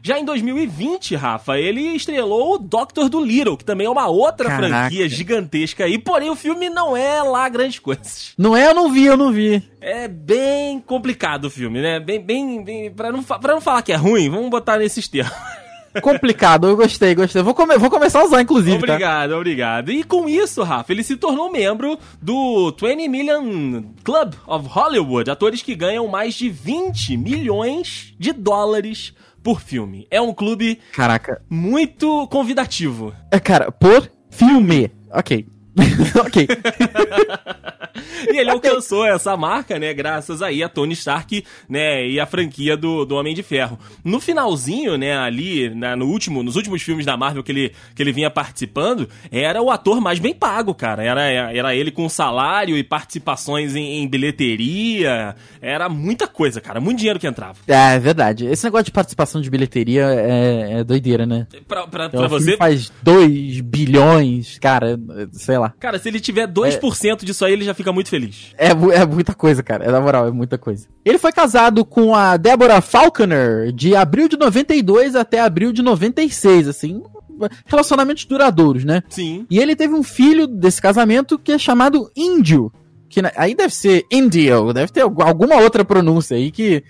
Já 0.03 0.19
em 0.19 0.25
2020, 0.25 1.15
Rafa, 1.15 1.59
ele 1.59 1.81
estrelou 1.95 2.55
o 2.55 2.57
Doctor 2.57 3.07
Dolittle, 3.07 3.55
que 3.55 3.63
também 3.63 3.85
é 3.85 3.89
uma 3.89 4.07
outra 4.07 4.47
Caraca. 4.49 4.67
franquia 4.67 5.07
gigantesca 5.07 5.85
aí, 5.85 5.99
porém 5.99 6.29
o 6.31 6.35
filme 6.35 6.69
não 6.71 6.97
é 6.97 7.21
lá 7.21 7.47
grandes 7.49 7.77
coisas. 7.77 8.33
Não 8.37 8.57
é, 8.57 8.67
eu 8.67 8.73
não 8.73 8.91
vi, 8.91 9.05
eu 9.05 9.15
não 9.15 9.31
vi. 9.31 9.61
É 9.79 10.07
bem 10.07 10.79
complicado 10.79 11.45
o 11.45 11.49
filme, 11.51 11.81
né? 11.81 11.99
Bem, 11.99 12.19
bem, 12.19 12.63
bem 12.63 12.91
pra, 12.91 13.11
não, 13.11 13.21
pra 13.21 13.53
não 13.53 13.61
falar 13.61 13.83
que 13.83 13.91
é 13.93 13.95
ruim, 13.95 14.27
vamos 14.29 14.49
botar 14.49 14.77
nesses 14.77 15.07
termos. 15.07 15.31
Complicado, 16.01 16.69
eu 16.69 16.77
gostei, 16.77 17.13
gostei. 17.13 17.41
Vou, 17.41 17.53
come- 17.53 17.77
vou 17.77 17.89
começar 17.89 18.21
a 18.21 18.23
usar, 18.25 18.41
inclusive, 18.41 18.77
tá? 18.79 18.93
Obrigado, 18.93 19.31
obrigado. 19.33 19.91
E 19.91 20.05
com 20.05 20.27
isso, 20.29 20.63
Rafa, 20.63 20.91
ele 20.93 21.03
se 21.03 21.17
tornou 21.17 21.51
membro 21.51 21.99
do 22.21 22.73
20 22.81 23.09
Million 23.09 23.83
Club 24.01 24.33
of 24.47 24.67
Hollywood, 24.69 25.29
atores 25.29 25.61
que 25.61 25.75
ganham 25.75 26.07
mais 26.07 26.33
de 26.35 26.49
20 26.49 27.17
milhões 27.17 28.13
de 28.17 28.31
dólares 28.31 29.13
por 29.43 29.61
filme. 29.61 30.07
É 30.09 30.21
um 30.21 30.33
clube 30.33 30.79
Caraca. 30.93 31.41
muito 31.49 32.27
convidativo. 32.27 33.13
É, 33.31 33.39
cara, 33.39 33.71
por 33.71 34.09
filme. 34.29 34.91
Ok. 35.11 35.47
ok. 36.25 36.47
E 38.31 38.37
ele 38.37 38.49
alcançou 38.49 39.05
essa 39.05 39.35
marca, 39.35 39.77
né, 39.79 39.93
graças 39.93 40.41
aí 40.41 40.61
a 40.63 40.69
Tony 40.69 40.93
Stark, 40.93 41.43
né, 41.67 42.07
e 42.07 42.19
a 42.19 42.25
franquia 42.25 42.77
do, 42.77 43.05
do 43.05 43.15
Homem 43.15 43.33
de 43.33 43.43
Ferro. 43.43 43.77
No 44.03 44.19
finalzinho, 44.19 44.97
né, 44.97 45.17
ali, 45.17 45.69
na- 45.73 45.95
no 45.95 46.05
último, 46.07 46.43
nos 46.43 46.55
últimos 46.55 46.81
filmes 46.81 47.05
da 47.05 47.17
Marvel 47.17 47.43
que 47.43 47.51
ele, 47.51 47.71
que 47.95 48.01
ele 48.03 48.11
vinha 48.11 48.29
participando, 48.29 49.09
era 49.31 49.61
o 49.61 49.69
ator 49.71 49.99
mais 50.01 50.19
bem 50.19 50.33
pago, 50.33 50.73
cara. 50.73 51.03
Era, 51.03 51.21
era 51.23 51.75
ele 51.75 51.91
com 51.91 52.07
salário 52.07 52.77
e 52.77 52.83
participações 52.83 53.75
em, 53.75 54.01
em 54.03 54.07
bilheteria. 54.07 55.35
Era 55.61 55.89
muita 55.89 56.27
coisa, 56.27 56.59
cara. 56.61 56.79
Muito 56.79 56.99
dinheiro 56.99 57.19
que 57.19 57.27
entrava. 57.27 57.55
É, 57.67 57.95
é 57.95 57.99
verdade. 57.99 58.45
Esse 58.45 58.63
negócio 58.63 58.85
de 58.85 58.91
participação 58.91 59.41
de 59.41 59.49
bilheteria 59.49 60.03
é, 60.05 60.79
é 60.79 60.83
doideira, 60.83 61.25
né? 61.25 61.47
Pra, 61.67 61.87
pra, 61.87 62.05
Então, 62.05 62.19
pra 62.19 62.27
você, 62.27 62.57
faz 62.57 62.91
2 63.03 63.61
bilhões, 63.61 64.57
cara, 64.59 64.99
sei 65.31 65.57
lá. 65.57 65.73
cara, 65.79 65.97
se 65.99 66.07
ele 66.07 66.19
tiver 66.19 66.47
2% 66.47 67.23
disso 67.23 67.45
aí, 67.45 67.53
ele 67.53 67.65
já 67.65 67.73
fica 67.81 67.91
muito 67.93 68.09
feliz. 68.09 68.53
É, 68.57 68.69
é 68.69 69.05
muita 69.05 69.33
coisa, 69.33 69.61
cara. 69.61 69.83
É 69.85 69.91
na 69.91 69.99
moral, 70.01 70.27
é 70.27 70.31
muita 70.31 70.57
coisa. 70.57 70.87
Ele 71.03 71.17
foi 71.17 71.31
casado 71.31 71.83
com 71.85 72.15
a 72.15 72.37
Deborah 72.37 72.81
Falconer 72.81 73.71
de 73.71 73.95
abril 73.95 74.27
de 74.27 74.37
92 74.37 75.15
até 75.15 75.41
abril 75.41 75.71
de 75.73 75.81
96, 75.81 76.67
assim. 76.67 77.01
Relacionamentos 77.65 78.25
duradouros, 78.25 78.83
né? 78.85 79.01
Sim. 79.09 79.45
E 79.49 79.57
ele 79.59 79.75
teve 79.75 79.93
um 79.93 80.03
filho 80.03 80.45
desse 80.47 80.81
casamento 80.81 81.39
que 81.39 81.51
é 81.51 81.57
chamado 81.57 82.11
Índio. 82.15 82.71
Que 83.09 83.21
na- 83.21 83.31
aí 83.35 83.55
deve 83.55 83.73
ser 83.73 84.05
Indio, 84.11 84.71
deve 84.71 84.91
ter 84.91 85.01
algu- 85.01 85.23
alguma 85.23 85.55
outra 85.57 85.83
pronúncia 85.83 86.37
aí 86.37 86.51
que 86.51 86.83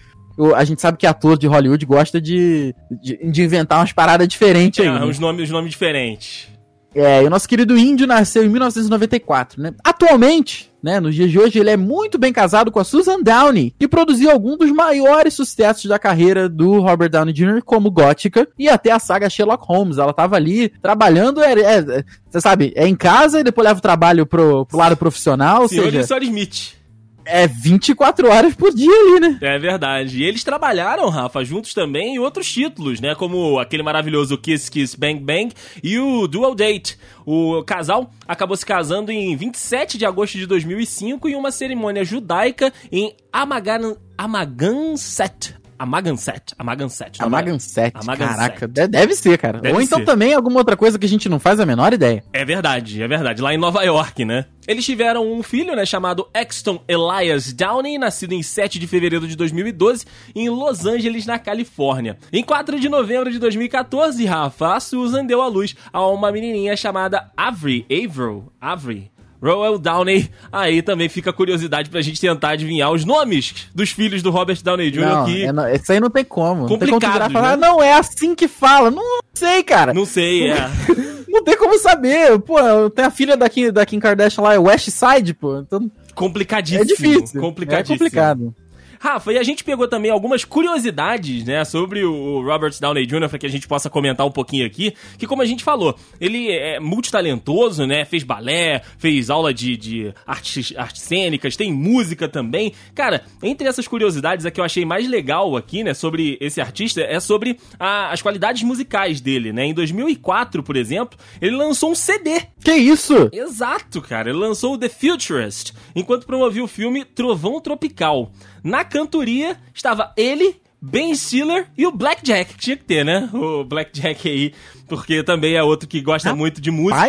a 0.55 0.63
gente 0.63 0.81
sabe 0.81 0.98
que 0.98 1.05
ator 1.07 1.38
de 1.38 1.48
Hollywood 1.48 1.86
gosta 1.86 2.19
de, 2.19 2.74
de, 3.01 3.17
de 3.31 3.43
inventar 3.43 3.79
umas 3.79 3.91
paradas 3.93 4.27
diferentes 4.27 4.79
aí. 4.79 4.88
É, 4.88 4.91
né? 4.91 5.05
uns 5.05 5.19
nomes, 5.19 5.43
uns 5.43 5.51
nomes 5.51 5.71
diferentes. 5.71 6.48
É, 6.93 7.24
e 7.24 7.25
o 7.25 7.29
nosso 7.29 7.48
querido 7.48 7.77
Índio 7.77 8.05
nasceu 8.05 8.43
em 8.43 8.50
1994, 8.50 9.62
né? 9.62 9.74
Atualmente, 9.83 10.69
né, 10.83 11.00
nos 11.00 11.15
dias 11.15 11.31
de 11.31 11.39
hoje, 11.39 11.60
ele 11.60 11.69
é 11.69 11.77
muito 11.77 12.17
bem 12.17 12.33
casado 12.33 12.71
com 12.71 12.79
a 12.79 12.83
Susan 12.83 13.21
Downey, 13.21 13.74
que 13.79 13.88
produziu 13.88 14.29
algum 14.29 14.57
dos 14.57 14.71
maiores 14.71 15.33
sucessos 15.33 15.86
da 15.86 15.98
carreira 15.98 16.50
do 16.50 16.79
Robert 16.81 17.10
Downey 17.10 17.33
Jr., 17.33 17.62
como 17.63 17.91
Gótica, 17.91 18.48
e 18.57 18.67
até 18.67 18.91
a 18.91 19.00
saga 19.00 19.29
Sherlock 19.29 19.63
Holmes. 19.65 19.98
Ela 19.98 20.13
tava 20.13 20.36
ali 20.36 20.69
trabalhando, 20.81 21.41
é, 21.41 21.53
é- 21.53 21.77
é- 21.77 22.03
você 22.29 22.41
sabe, 22.41 22.74
é 22.75 22.88
em 22.88 22.95
casa 22.95 23.39
e 23.39 23.43
depois 23.43 23.65
leva 23.65 23.79
o 23.79 23.81
trabalho 23.81 24.25
pro, 24.25 24.65
pro 24.65 24.77
lado 24.77 24.98
profissional, 24.98 25.62
ou 25.62 25.67
Senhor 25.67 25.88
e 25.88 26.03
seja, 26.03 26.19
Smith. 26.25 26.80
É 27.25 27.48
24 27.48 28.30
horas 28.30 28.56
por 28.56 28.74
dia 28.74 28.92
ali, 28.92 29.20
né? 29.20 29.38
É 29.42 29.60
verdade. 29.60 30.20
E 30.20 30.24
eles 30.24 30.44
trabalharam, 30.44 31.10
Rafa, 31.10 31.44
juntos 31.44 31.74
também 31.74 32.16
em 32.16 32.20
outros 32.20 32.51
títulos, 32.51 33.00
né? 33.00 33.16
Como 33.16 33.60
aquele 33.60 33.84
maravilhoso 33.84 34.38
Kiss 34.38 34.70
Kiss 34.70 34.98
Bang 34.98 35.20
Bang 35.20 35.54
e 35.84 36.00
o 36.00 36.28
Dual 36.28 36.56
Date. 36.56 36.98
O 37.25 37.63
casal 37.63 38.12
acabou 38.28 38.58
se 38.58 38.66
casando 38.66 39.12
em 39.12 39.36
27 39.36 39.98
de 39.98 40.06
agosto 40.06 40.38
de 40.38 40.46
2005 40.46 41.30
em 41.30 41.36
uma 41.36 41.51
cerimônia 41.51 42.04
judaica 42.04 42.74
em 42.92 43.16
Amagan... 43.32 43.96
Amaganset. 44.18 45.61
Amaganset. 45.83 46.53
Amaganset. 46.57 47.21
A 47.21 47.27
Maganset, 47.29 47.91
Amaganset. 47.95 48.35
caraca, 48.38 48.67
de- 48.67 48.88
deve 48.88 49.15
ser, 49.15 49.38
cara. 49.38 49.59
Deve 49.59 49.73
Ou 49.75 49.81
então 49.81 50.00
ser. 50.00 50.05
também 50.05 50.33
alguma 50.33 50.59
outra 50.59 50.77
coisa 50.77 51.00
que 51.00 51.05
a 51.05 51.09
gente 51.09 51.27
não 51.27 51.39
faz 51.39 51.59
a 51.59 51.65
menor 51.65 51.91
ideia. 51.93 52.23
É 52.31 52.45
verdade, 52.45 53.01
é 53.01 53.07
verdade. 53.07 53.41
Lá 53.41 53.53
em 53.53 53.57
Nova 53.57 53.83
York, 53.83 54.23
né? 54.23 54.45
Eles 54.67 54.85
tiveram 54.85 55.25
um 55.31 55.41
filho, 55.41 55.75
né, 55.75 55.83
chamado 55.85 56.27
Exton 56.35 56.79
Elias 56.88 57.51
Downey, 57.51 57.97
nascido 57.97 58.33
em 58.33 58.43
7 58.43 58.77
de 58.77 58.85
fevereiro 58.85 59.27
de 59.27 59.35
2012, 59.35 60.05
em 60.35 60.50
Los 60.50 60.85
Angeles, 60.85 61.25
na 61.25 61.39
Califórnia. 61.39 62.17
Em 62.31 62.43
4 62.43 62.79
de 62.79 62.88
novembro 62.88 63.31
de 63.31 63.39
2014, 63.39 64.23
Rafa, 64.25 64.75
a 64.75 64.79
Susan 64.79 65.25
deu 65.25 65.41
à 65.41 65.47
luz 65.47 65.75
a 65.91 66.05
uma 66.07 66.31
menininha 66.31 66.75
chamada 66.77 67.31
Avery, 67.35 67.85
Avril, 67.91 68.51
Avery. 68.61 69.11
Roel 69.41 69.79
Downey, 69.79 70.29
aí 70.51 70.81
também 70.81 71.10
fica 71.10 71.31
a 71.31 71.33
curiosidade 71.33 71.89
pra 71.89 72.01
gente 72.01 72.21
tentar 72.21 72.50
adivinhar 72.50 72.91
os 72.91 73.03
nomes 73.03 73.67
dos 73.74 73.89
filhos 73.89 74.21
do 74.21 74.29
Robert 74.29 74.62
Downey 74.63 74.91
Jr. 74.91 75.00
Não, 75.01 75.25
que 75.25 75.43
é, 75.43 75.51
não, 75.51 75.67
isso 75.67 75.91
aí 75.91 76.00
não 76.00 76.10
tem 76.10 76.24
como. 76.24 76.62
Não 76.62 76.77
tem 76.77 76.89
como 76.89 77.01
Complicado, 77.01 77.31
falar, 77.31 77.57
né? 77.57 77.67
não, 77.67 77.81
é 77.81 77.93
assim 77.93 78.36
que 78.36 78.48
fala. 78.48 78.91
Não 78.91 79.03
sei, 79.33 79.63
cara. 79.63 79.93
Não, 79.93 80.01
não 80.01 80.05
sei, 80.05 80.51
é. 80.51 80.69
tem 81.43 81.57
como 81.57 81.77
saber. 81.79 82.39
Pô, 82.39 82.57
tem 82.89 83.05
a 83.05 83.12
filha 83.12 83.36
da 83.36 83.50
Kim, 83.50 83.71
da 83.71 83.86
Kim 83.86 84.00
Kardashian 84.00 84.43
lá, 84.43 84.53
é 84.53 84.60
West 84.60 84.89
Side, 84.89 85.33
pô. 85.33 85.60
Então 85.60 85.91
complicadíssimo. 86.13 86.83
é 86.83 86.86
difícil. 86.86 87.41
Complicadíssimo. 87.41 87.95
É 87.95 87.98
complicado. 87.98 88.55
Rafa, 89.03 89.34
e 89.34 89.38
a 89.39 89.43
gente 89.43 89.63
pegou 89.63 89.88
também 89.88 90.12
algumas 90.12 90.46
curiosidades, 90.46 91.43
né, 91.43 91.65
sobre 91.65 92.03
o 92.05 92.39
Robert 92.43 92.74
Downey 92.79 93.05
Jr., 93.08 93.27
para 93.27 93.39
que 93.39 93.48
a 93.48 93.50
gente 93.50 93.67
possa 93.67 93.89
comentar 93.89 94.27
um 94.27 94.31
pouquinho 94.31 94.63
aqui, 94.63 94.93
que 95.17 95.25
como 95.25 95.41
a 95.41 95.46
gente 95.46 95.63
falou, 95.63 95.96
ele 96.20 96.51
é 96.51 96.79
multitalentoso, 96.79 97.88
né, 97.88 98.05
fez 98.05 98.24
balé, 98.24 98.81
fez 99.00 99.29
aula 99.31 99.51
de, 99.53 99.75
de 99.75 100.13
artes, 100.25 100.72
artes 100.77 101.01
cênicas, 101.01 101.55
tem 101.55 101.74
música 101.74 102.27
também. 102.27 102.74
Cara, 102.93 103.24
entre 103.41 103.67
essas 103.67 103.88
curiosidades, 103.88 104.46
a 104.46 104.51
que 104.51 104.60
eu 104.60 104.63
achei 104.63 104.86
mais 104.86 105.08
legal 105.10 105.58
aqui, 105.58 105.84
né, 105.84 105.93
sobre 105.96 106.38
esse 106.39 106.62
artista, 106.62 107.01
é 107.01 107.20
sobre 107.20 107.58
a- 107.79 108.12
as 108.12 108.22
qualidades 108.22 108.62
musicais 108.62 109.20
dele, 109.20 109.51
né. 109.51 109.65
Em 109.65 109.74
2004, 109.74 110.62
por 110.62 110.75
exemplo, 110.75 111.17
ele 111.41 111.55
lançou 111.55 111.91
um 111.91 111.96
CD 111.96 112.41
Que 112.63 112.74
isso? 112.75 113.29
Exato, 113.34 114.00
cara. 114.01 114.29
Ele 114.29 114.38
lançou 114.38 114.75
o 114.75 114.77
The 114.77 114.89
Futurist, 114.89 115.74
enquanto 115.96 116.27
promovia 116.27 116.63
o 116.63 116.67
filme 116.67 117.03
Trovão 117.03 117.60
Tropical. 117.60 118.31
Na 118.63 118.84
cantoria 118.84 119.58
estava 119.74 120.13
ele, 120.15 120.62
Ben 120.82 121.13
Stiller 121.15 121.68
e 121.77 121.86
o 121.88 121.91
Blackjack, 121.91 122.53
que 122.53 122.60
tinha 122.60 122.77
que 122.77 122.84
ter, 122.84 123.03
né? 123.06 123.30
O 123.34 123.63
Blackjack 123.63 124.27
aí, 124.30 124.53
porque 124.88 125.24
também 125.24 125.56
é 125.56 125.63
outro 125.63 125.88
que 125.88 126.01
gosta 126.01 126.36
muito 126.36 126.60
de 126.62 126.72
música. 126.72 127.00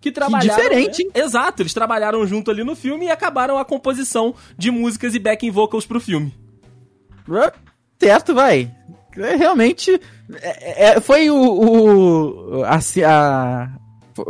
Que 0.00 0.12
trabalharam. 0.12 0.56
diferente, 0.62 1.04
né? 1.04 1.10
Exato, 1.22 1.62
eles 1.62 1.74
trabalharam 1.74 2.24
junto 2.26 2.50
ali 2.52 2.62
no 2.62 2.76
filme 2.76 3.06
e 3.06 3.10
acabaram 3.10 3.58
a 3.58 3.64
composição 3.64 4.32
de 4.56 4.70
músicas 4.70 5.14
e 5.14 5.18
backing 5.18 5.50
vocals 5.50 5.84
pro 5.84 6.00
filme. 6.00 6.32
Certo, 8.00 8.34
vai. 8.34 8.70
É, 9.16 9.34
realmente, 9.34 10.00
é- 10.40 10.90
é- 10.96 11.00
foi 11.00 11.28
o... 11.30 11.36
o 11.36 12.64
a, 12.64 12.78
a- 13.06 13.68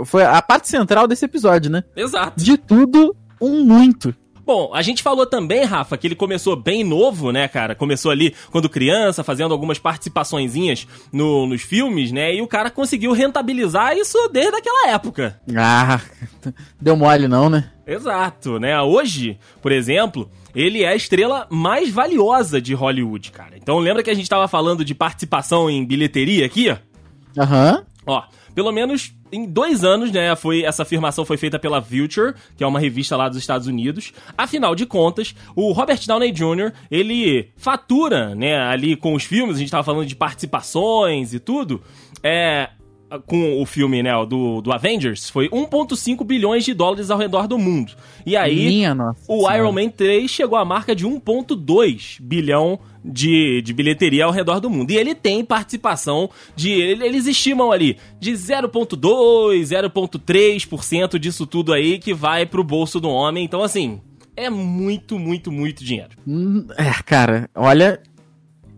foi 0.06 0.24
a 0.24 0.40
parte 0.42 0.68
central 0.68 1.06
desse 1.06 1.24
episódio, 1.24 1.70
né? 1.70 1.84
Exato. 1.96 2.42
De 2.42 2.56
tudo, 2.56 3.14
um 3.40 3.64
muito. 3.64 4.14
Bom, 4.48 4.70
a 4.72 4.80
gente 4.80 5.02
falou 5.02 5.26
também, 5.26 5.62
Rafa, 5.62 5.98
que 5.98 6.06
ele 6.06 6.14
começou 6.14 6.56
bem 6.56 6.82
novo, 6.82 7.30
né, 7.30 7.46
cara? 7.48 7.74
Começou 7.74 8.10
ali 8.10 8.34
quando 8.50 8.66
criança, 8.66 9.22
fazendo 9.22 9.52
algumas 9.52 9.78
participaçõezinhas 9.78 10.88
no, 11.12 11.46
nos 11.46 11.60
filmes, 11.60 12.10
né? 12.10 12.34
E 12.34 12.40
o 12.40 12.46
cara 12.46 12.70
conseguiu 12.70 13.12
rentabilizar 13.12 13.94
isso 13.94 14.16
desde 14.32 14.56
aquela 14.56 14.88
época. 14.88 15.38
Ah, 15.54 16.00
deu 16.80 16.96
mole 16.96 17.28
não, 17.28 17.50
né? 17.50 17.70
Exato, 17.86 18.58
né? 18.58 18.80
Hoje, 18.80 19.38
por 19.60 19.70
exemplo, 19.70 20.30
ele 20.54 20.82
é 20.82 20.88
a 20.88 20.96
estrela 20.96 21.46
mais 21.50 21.90
valiosa 21.90 22.58
de 22.58 22.72
Hollywood, 22.72 23.30
cara. 23.30 23.54
Então 23.54 23.78
lembra 23.78 24.02
que 24.02 24.10
a 24.10 24.14
gente 24.14 24.30
tava 24.30 24.48
falando 24.48 24.82
de 24.82 24.94
participação 24.94 25.68
em 25.68 25.84
bilheteria 25.84 26.46
aqui? 26.46 26.74
Aham. 27.36 27.84
Ó, 28.06 28.22
pelo 28.54 28.72
menos 28.72 29.12
em 29.30 29.46
dois 29.46 29.84
anos, 29.84 30.10
né, 30.10 30.34
foi, 30.34 30.62
essa 30.62 30.82
afirmação 30.82 31.24
foi 31.24 31.36
feita 31.36 31.58
pela 31.58 31.80
Vulture, 31.80 32.34
que 32.56 32.64
é 32.64 32.66
uma 32.66 32.80
revista 32.80 33.16
lá 33.16 33.28
dos 33.28 33.38
Estados 33.38 33.66
Unidos. 33.66 34.12
Afinal 34.36 34.74
de 34.74 34.86
contas, 34.86 35.34
o 35.54 35.72
Robert 35.72 36.00
Downey 36.06 36.32
Jr., 36.32 36.72
ele 36.90 37.50
fatura, 37.56 38.34
né, 38.34 38.58
ali 38.58 38.96
com 38.96 39.14
os 39.14 39.24
filmes, 39.24 39.56
a 39.56 39.58
gente 39.58 39.70
tava 39.70 39.84
falando 39.84 40.06
de 40.06 40.16
participações 40.16 41.34
e 41.34 41.38
tudo, 41.38 41.82
é 42.22 42.70
com 43.26 43.60
o 43.62 43.64
filme, 43.66 44.02
né, 44.02 44.10
do, 44.26 44.60
do 44.60 44.72
Avengers, 44.72 45.30
foi 45.30 45.48
1,5 45.48 46.24
bilhões 46.24 46.64
de 46.64 46.74
dólares 46.74 47.10
ao 47.10 47.18
redor 47.18 47.46
do 47.48 47.56
mundo. 47.58 47.92
E 48.26 48.36
aí, 48.36 48.66
o 49.26 49.38
senhora. 49.38 49.56
Iron 49.58 49.72
Man 49.72 49.88
3 49.88 50.30
chegou 50.30 50.58
à 50.58 50.64
marca 50.64 50.94
de 50.94 51.06
1,2 51.06 52.18
bilhão 52.20 52.78
de, 53.04 53.62
de 53.62 53.72
bilheteria 53.72 54.24
ao 54.26 54.30
redor 54.30 54.60
do 54.60 54.68
mundo. 54.68 54.90
E 54.90 54.96
ele 54.96 55.14
tem 55.14 55.44
participação 55.44 56.28
de. 56.54 56.70
ele- 56.70 57.04
Eles 57.06 57.26
estimam 57.26 57.72
ali 57.72 57.96
de 58.20 58.32
0,2, 58.32 59.64
0,3% 59.64 61.18
disso 61.18 61.46
tudo 61.46 61.72
aí 61.72 61.98
que 61.98 62.12
vai 62.12 62.44
pro 62.46 62.62
bolso 62.64 63.00
do 63.00 63.08
homem. 63.08 63.44
Então, 63.44 63.62
assim, 63.62 64.00
é 64.36 64.50
muito, 64.50 65.18
muito, 65.18 65.50
muito 65.50 65.82
dinheiro. 65.84 66.10
Hum, 66.26 66.66
É, 66.76 66.92
cara, 67.04 67.48
olha. 67.54 68.00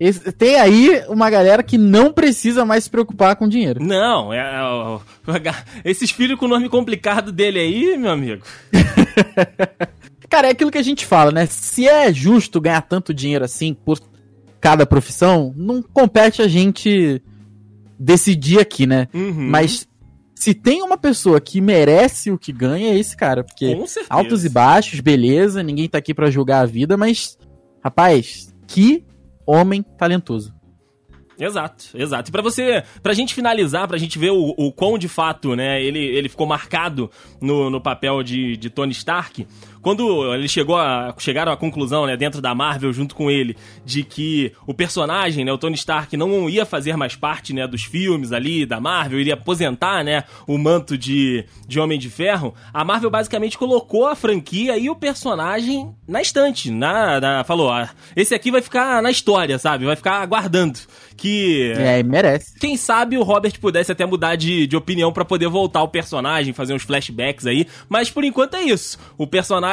Esse- 0.01 0.33
tem 0.33 0.57
aí 0.59 1.05
uma 1.09 1.29
galera 1.31 1.63
que 1.63 1.77
não 1.79 2.13
precisa 2.13 2.65
mais 2.65 2.85
se 2.85 2.91
preocupar 2.91 3.37
com 3.37 3.47
dinheiro. 3.47 3.85
Não, 3.85 4.33
é, 4.33 4.39
é 4.39 4.63
o- 4.65 5.01
esses 5.85 6.11
filhos 6.11 6.39
com 6.39 6.49
nome 6.49 6.69
complicado 6.69 7.31
dele 7.31 7.59
aí, 7.61 7.97
meu 7.99 8.11
amigo. 8.11 8.43
Cara, 10.29 10.49
é 10.49 10.51
aquilo 10.53 10.71
que 10.71 10.79
a 10.79 10.83
gente 10.83 11.05
fala, 11.05 11.31
né? 11.33 11.47
Se 11.47 11.87
é 11.89 12.13
justo 12.13 12.61
ganhar 12.61 12.83
tanto 12.83 13.13
dinheiro 13.13 13.45
assim 13.45 13.75
por 13.75 13.99
cada 14.61 14.87
profissão, 14.87 15.53
não 15.57 15.83
compete 15.83 16.41
a 16.41 16.47
gente 16.49 17.21
decidir 17.99 18.61
aqui, 18.61 18.87
né? 18.87 19.09
Uhum. 19.13 19.49
Mas 19.51 19.89
se 20.35 20.55
tem 20.55 20.83
uma 20.83 20.97
pessoa 20.97 21.41
que 21.41 21.61
merece 21.61 22.31
o 22.31 22.39
que 22.39 22.53
ganha, 22.53 22.93
é 22.93 22.99
esse 22.99 23.17
cara. 23.17 23.43
Porque 23.43 23.77
altos 24.09 24.45
e 24.45 24.49
baixos, 24.49 25.01
beleza, 25.01 25.63
ninguém 25.63 25.89
tá 25.89 25.99
aqui 25.99 26.15
pra 26.15 26.31
julgar 26.31 26.61
a 26.63 26.67
vida, 26.67 26.97
mas, 26.97 27.37
rapaz, 27.83 28.55
que 28.69 29.05
homem 29.51 29.83
talentoso. 29.83 30.55
Exato, 31.39 31.87
exato. 31.95 32.29
E 32.29 32.33
pra 32.33 32.43
você, 32.43 32.85
pra 33.03 33.15
gente 33.15 33.35
finalizar, 33.35 33.89
pra 33.89 33.97
gente 33.97 34.19
ver 34.19 34.31
o, 34.31 34.55
o 34.59 34.71
quão 34.71 34.99
de 34.99 35.09
fato, 35.09 35.57
né, 35.57 35.83
ele, 35.83 35.99
ele 35.99 36.29
ficou 36.29 36.47
marcado 36.47 37.11
no, 37.41 37.71
no 37.71 37.81
papel 37.81 38.23
de, 38.23 38.59
de 38.59 38.69
Tony 38.69 38.93
Stark, 38.93 39.47
quando 39.83 40.35
ele 40.35 40.49
chegou 40.49 40.77
a, 40.77 41.15
chegaram 41.19 41.51
à 41.53 41.57
conclusão, 41.57 42.07
né, 42.07 42.17
dentro 42.17 42.41
da 42.41 42.55
Marvel, 42.55 42.93
junto 42.93 43.15
com 43.15 43.31
ele, 43.31 43.57
de 43.85 44.03
que 44.03 44.53
o 44.67 44.75
personagem, 44.75 45.45
né, 45.45 45.53
o 45.53 45.59
Tony 45.59 45.75
Stark, 45.75 46.17
não 46.17 46.49
ia 46.49 46.67
fazer 46.67 46.97
mais 46.97 47.17
parte, 47.17 47.53
né, 47.53 47.67
dos 47.67 47.83
filmes 47.83 48.33
ali, 48.33 48.67
da 48.67 48.81
Marvel, 48.81 49.21
iria 49.21 49.35
aposentar, 49.35 50.05
né, 50.05 50.25
o 50.47 50.59
manto 50.59 50.99
de, 50.99 51.45
de 51.67 51.81
Homem 51.81 51.99
de 51.99 52.11
Ferro, 52.11 52.55
a 52.73 52.85
Marvel 52.85 53.11
basicamente 53.11 53.57
colocou 53.57 54.07
a 54.07 54.15
franquia 54.15 54.77
e 54.77 54.91
o 54.91 54.97
personagem 54.97 55.95
na 56.07 56.21
estante, 56.21 56.71
na, 56.71 57.21
na- 57.21 57.45
falou, 57.45 57.71
ah, 57.71 57.89
esse 58.15 58.35
aqui 58.35 58.51
vai 58.51 58.61
ficar 58.63 59.03
na 59.03 59.11
história, 59.11 59.59
sabe, 59.59 59.85
vai 59.85 59.97
ficar 59.97 60.21
aguardando 60.21 60.79
que... 61.17 61.73
É, 61.77 62.03
merece. 62.03 62.59
Quem 62.59 62.79
sabe 62.79 63.19
o 63.19 63.23
Robert 63.23 63.53
pudesse 63.61 63.93
até 63.93 64.07
mudar 64.07 64.37
de, 64.37 64.67
de 64.67 64.75
opinião 64.75 65.13
pra 65.13 65.23
poder 65.25 65.49
voltar 65.49 65.81
ao 65.81 65.89
personagem, 65.89 66.55
fazer 66.55 66.73
uns 66.73 66.83
flashbacks 66.83 67.47
aí. 67.47 67.67
Mas 67.91 68.11
por 68.11 68.25
enquanto 68.25 68.55
é 68.55 68.63
isso. 68.63 68.99
O 69.19 69.27
personagem 69.27 69.70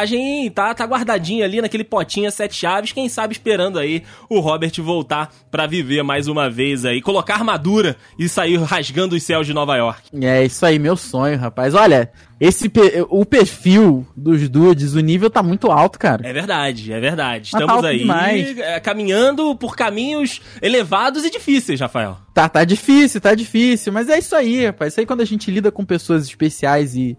tá, 0.53 0.73
tá 0.73 0.85
guardadinho 0.85 1.43
ali 1.43 1.61
naquele 1.61 1.83
potinho 1.83 2.31
sete 2.31 2.55
chaves. 2.55 2.91
Quem 2.91 3.07
sabe 3.09 3.33
esperando 3.33 3.79
aí 3.79 4.03
o 4.29 4.39
Robert 4.39 4.71
voltar 4.79 5.33
pra 5.49 5.65
viver 5.65 6.03
mais 6.03 6.27
uma 6.27 6.49
vez 6.49 6.85
aí, 6.85 7.01
colocar 7.01 7.35
armadura 7.35 7.95
e 8.17 8.27
sair 8.27 8.57
rasgando 8.57 9.15
os 9.15 9.23
céus 9.23 9.47
de 9.47 9.53
Nova 9.53 9.75
York. 9.75 10.09
É 10.21 10.43
isso 10.43 10.65
aí, 10.65 10.77
meu 10.79 10.95
sonho, 10.95 11.37
rapaz. 11.37 11.73
Olha, 11.73 12.11
esse 12.39 12.71
o 13.09 13.25
perfil 13.25 14.05
dos 14.15 14.47
dudes, 14.47 14.93
o 14.93 14.99
nível 14.99 15.29
tá 15.29 15.41
muito 15.41 15.71
alto, 15.71 15.97
cara. 15.97 16.27
É 16.27 16.31
verdade, 16.31 16.93
é 16.93 16.99
verdade. 16.99 17.49
Mas 17.51 17.51
tá 17.51 17.57
Estamos 17.57 17.75
alto 17.75 17.87
aí 17.87 17.97
demais. 17.99 18.57
é, 18.59 18.79
caminhando 18.79 19.55
por 19.55 19.75
caminhos 19.75 20.41
elevados 20.61 21.25
e 21.25 21.31
difíceis, 21.31 21.79
Rafael. 21.79 22.17
Tá, 22.33 22.47
tá 22.47 22.63
difícil, 22.63 23.19
tá 23.19 23.33
difícil, 23.33 23.91
mas 23.91 24.09
é 24.09 24.19
isso 24.19 24.35
aí, 24.35 24.67
rapaz. 24.67 24.93
Isso 24.93 24.99
aí 24.99 25.05
quando 25.05 25.21
a 25.21 25.25
gente 25.25 25.49
lida 25.49 25.71
com 25.71 25.83
pessoas 25.83 26.25
especiais 26.25 26.95
e 26.95 27.17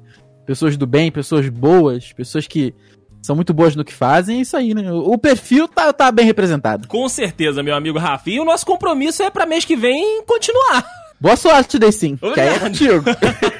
pessoas 0.48 0.78
do 0.78 0.86
bem, 0.86 1.12
pessoas 1.12 1.46
boas, 1.50 2.10
pessoas 2.14 2.46
que 2.46 2.74
são 3.20 3.36
muito 3.36 3.52
boas 3.52 3.76
no 3.76 3.84
que 3.84 3.92
fazem, 3.92 4.38
é 4.38 4.40
isso 4.40 4.56
aí, 4.56 4.72
né? 4.72 4.90
O 4.90 5.18
perfil 5.18 5.68
tá, 5.68 5.92
tá 5.92 6.10
bem 6.10 6.24
representado. 6.24 6.88
Com 6.88 7.06
certeza, 7.06 7.62
meu 7.62 7.76
amigo 7.76 7.98
Rafa. 7.98 8.30
E 8.30 8.40
o 8.40 8.46
nosso 8.46 8.64
compromisso 8.64 9.22
é 9.22 9.28
pra 9.28 9.44
mês 9.44 9.66
que 9.66 9.76
vem 9.76 10.22
continuar. 10.24 10.86
Boa 11.20 11.36
sorte, 11.36 11.78
Day 11.78 11.92
sim. 11.92 12.16
Que 12.16 12.40
aí 12.40 12.48
é 12.48 12.52
Obrigado. 12.56 12.70
contigo. 12.70 13.04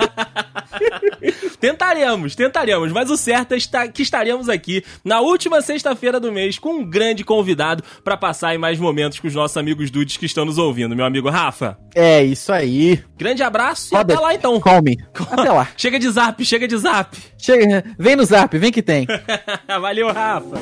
Tentaremos, 1.60 2.34
tentaremos, 2.34 2.92
mas 2.92 3.10
o 3.10 3.16
certo 3.16 3.52
é 3.52 3.88
que 3.88 4.02
estaremos 4.02 4.48
aqui 4.48 4.84
na 5.04 5.20
última 5.20 5.60
sexta-feira 5.60 6.20
do 6.20 6.30
mês 6.30 6.58
com 6.58 6.74
um 6.74 6.84
grande 6.88 7.24
convidado 7.24 7.82
pra 8.04 8.16
passar 8.16 8.50
aí 8.50 8.58
mais 8.58 8.78
momentos 8.78 9.18
com 9.18 9.26
os 9.26 9.34
nossos 9.34 9.56
amigos 9.56 9.90
dudes 9.90 10.16
que 10.16 10.26
estão 10.26 10.44
nos 10.44 10.56
ouvindo, 10.58 10.94
meu 10.94 11.04
amigo 11.04 11.28
Rafa. 11.28 11.76
é 11.94 12.22
isso 12.22 12.52
aí. 12.52 13.02
Grande 13.16 13.42
abraço 13.42 13.92
e 13.92 13.96
Robert, 13.96 14.16
até 14.16 14.24
lá 14.24 14.34
então. 14.34 14.60
Call 14.60 14.82
me. 14.82 14.96
Até 15.30 15.50
lá. 15.50 15.68
Chega 15.76 15.98
de 15.98 16.08
zap, 16.08 16.44
chega 16.44 16.68
de 16.68 16.76
zap. 16.76 17.16
Chega, 17.36 17.84
vem 17.98 18.16
no 18.16 18.24
zap, 18.24 18.56
vem 18.56 18.70
que 18.70 18.82
tem. 18.82 19.06
Valeu, 19.80 20.12
Rafa. 20.12 20.58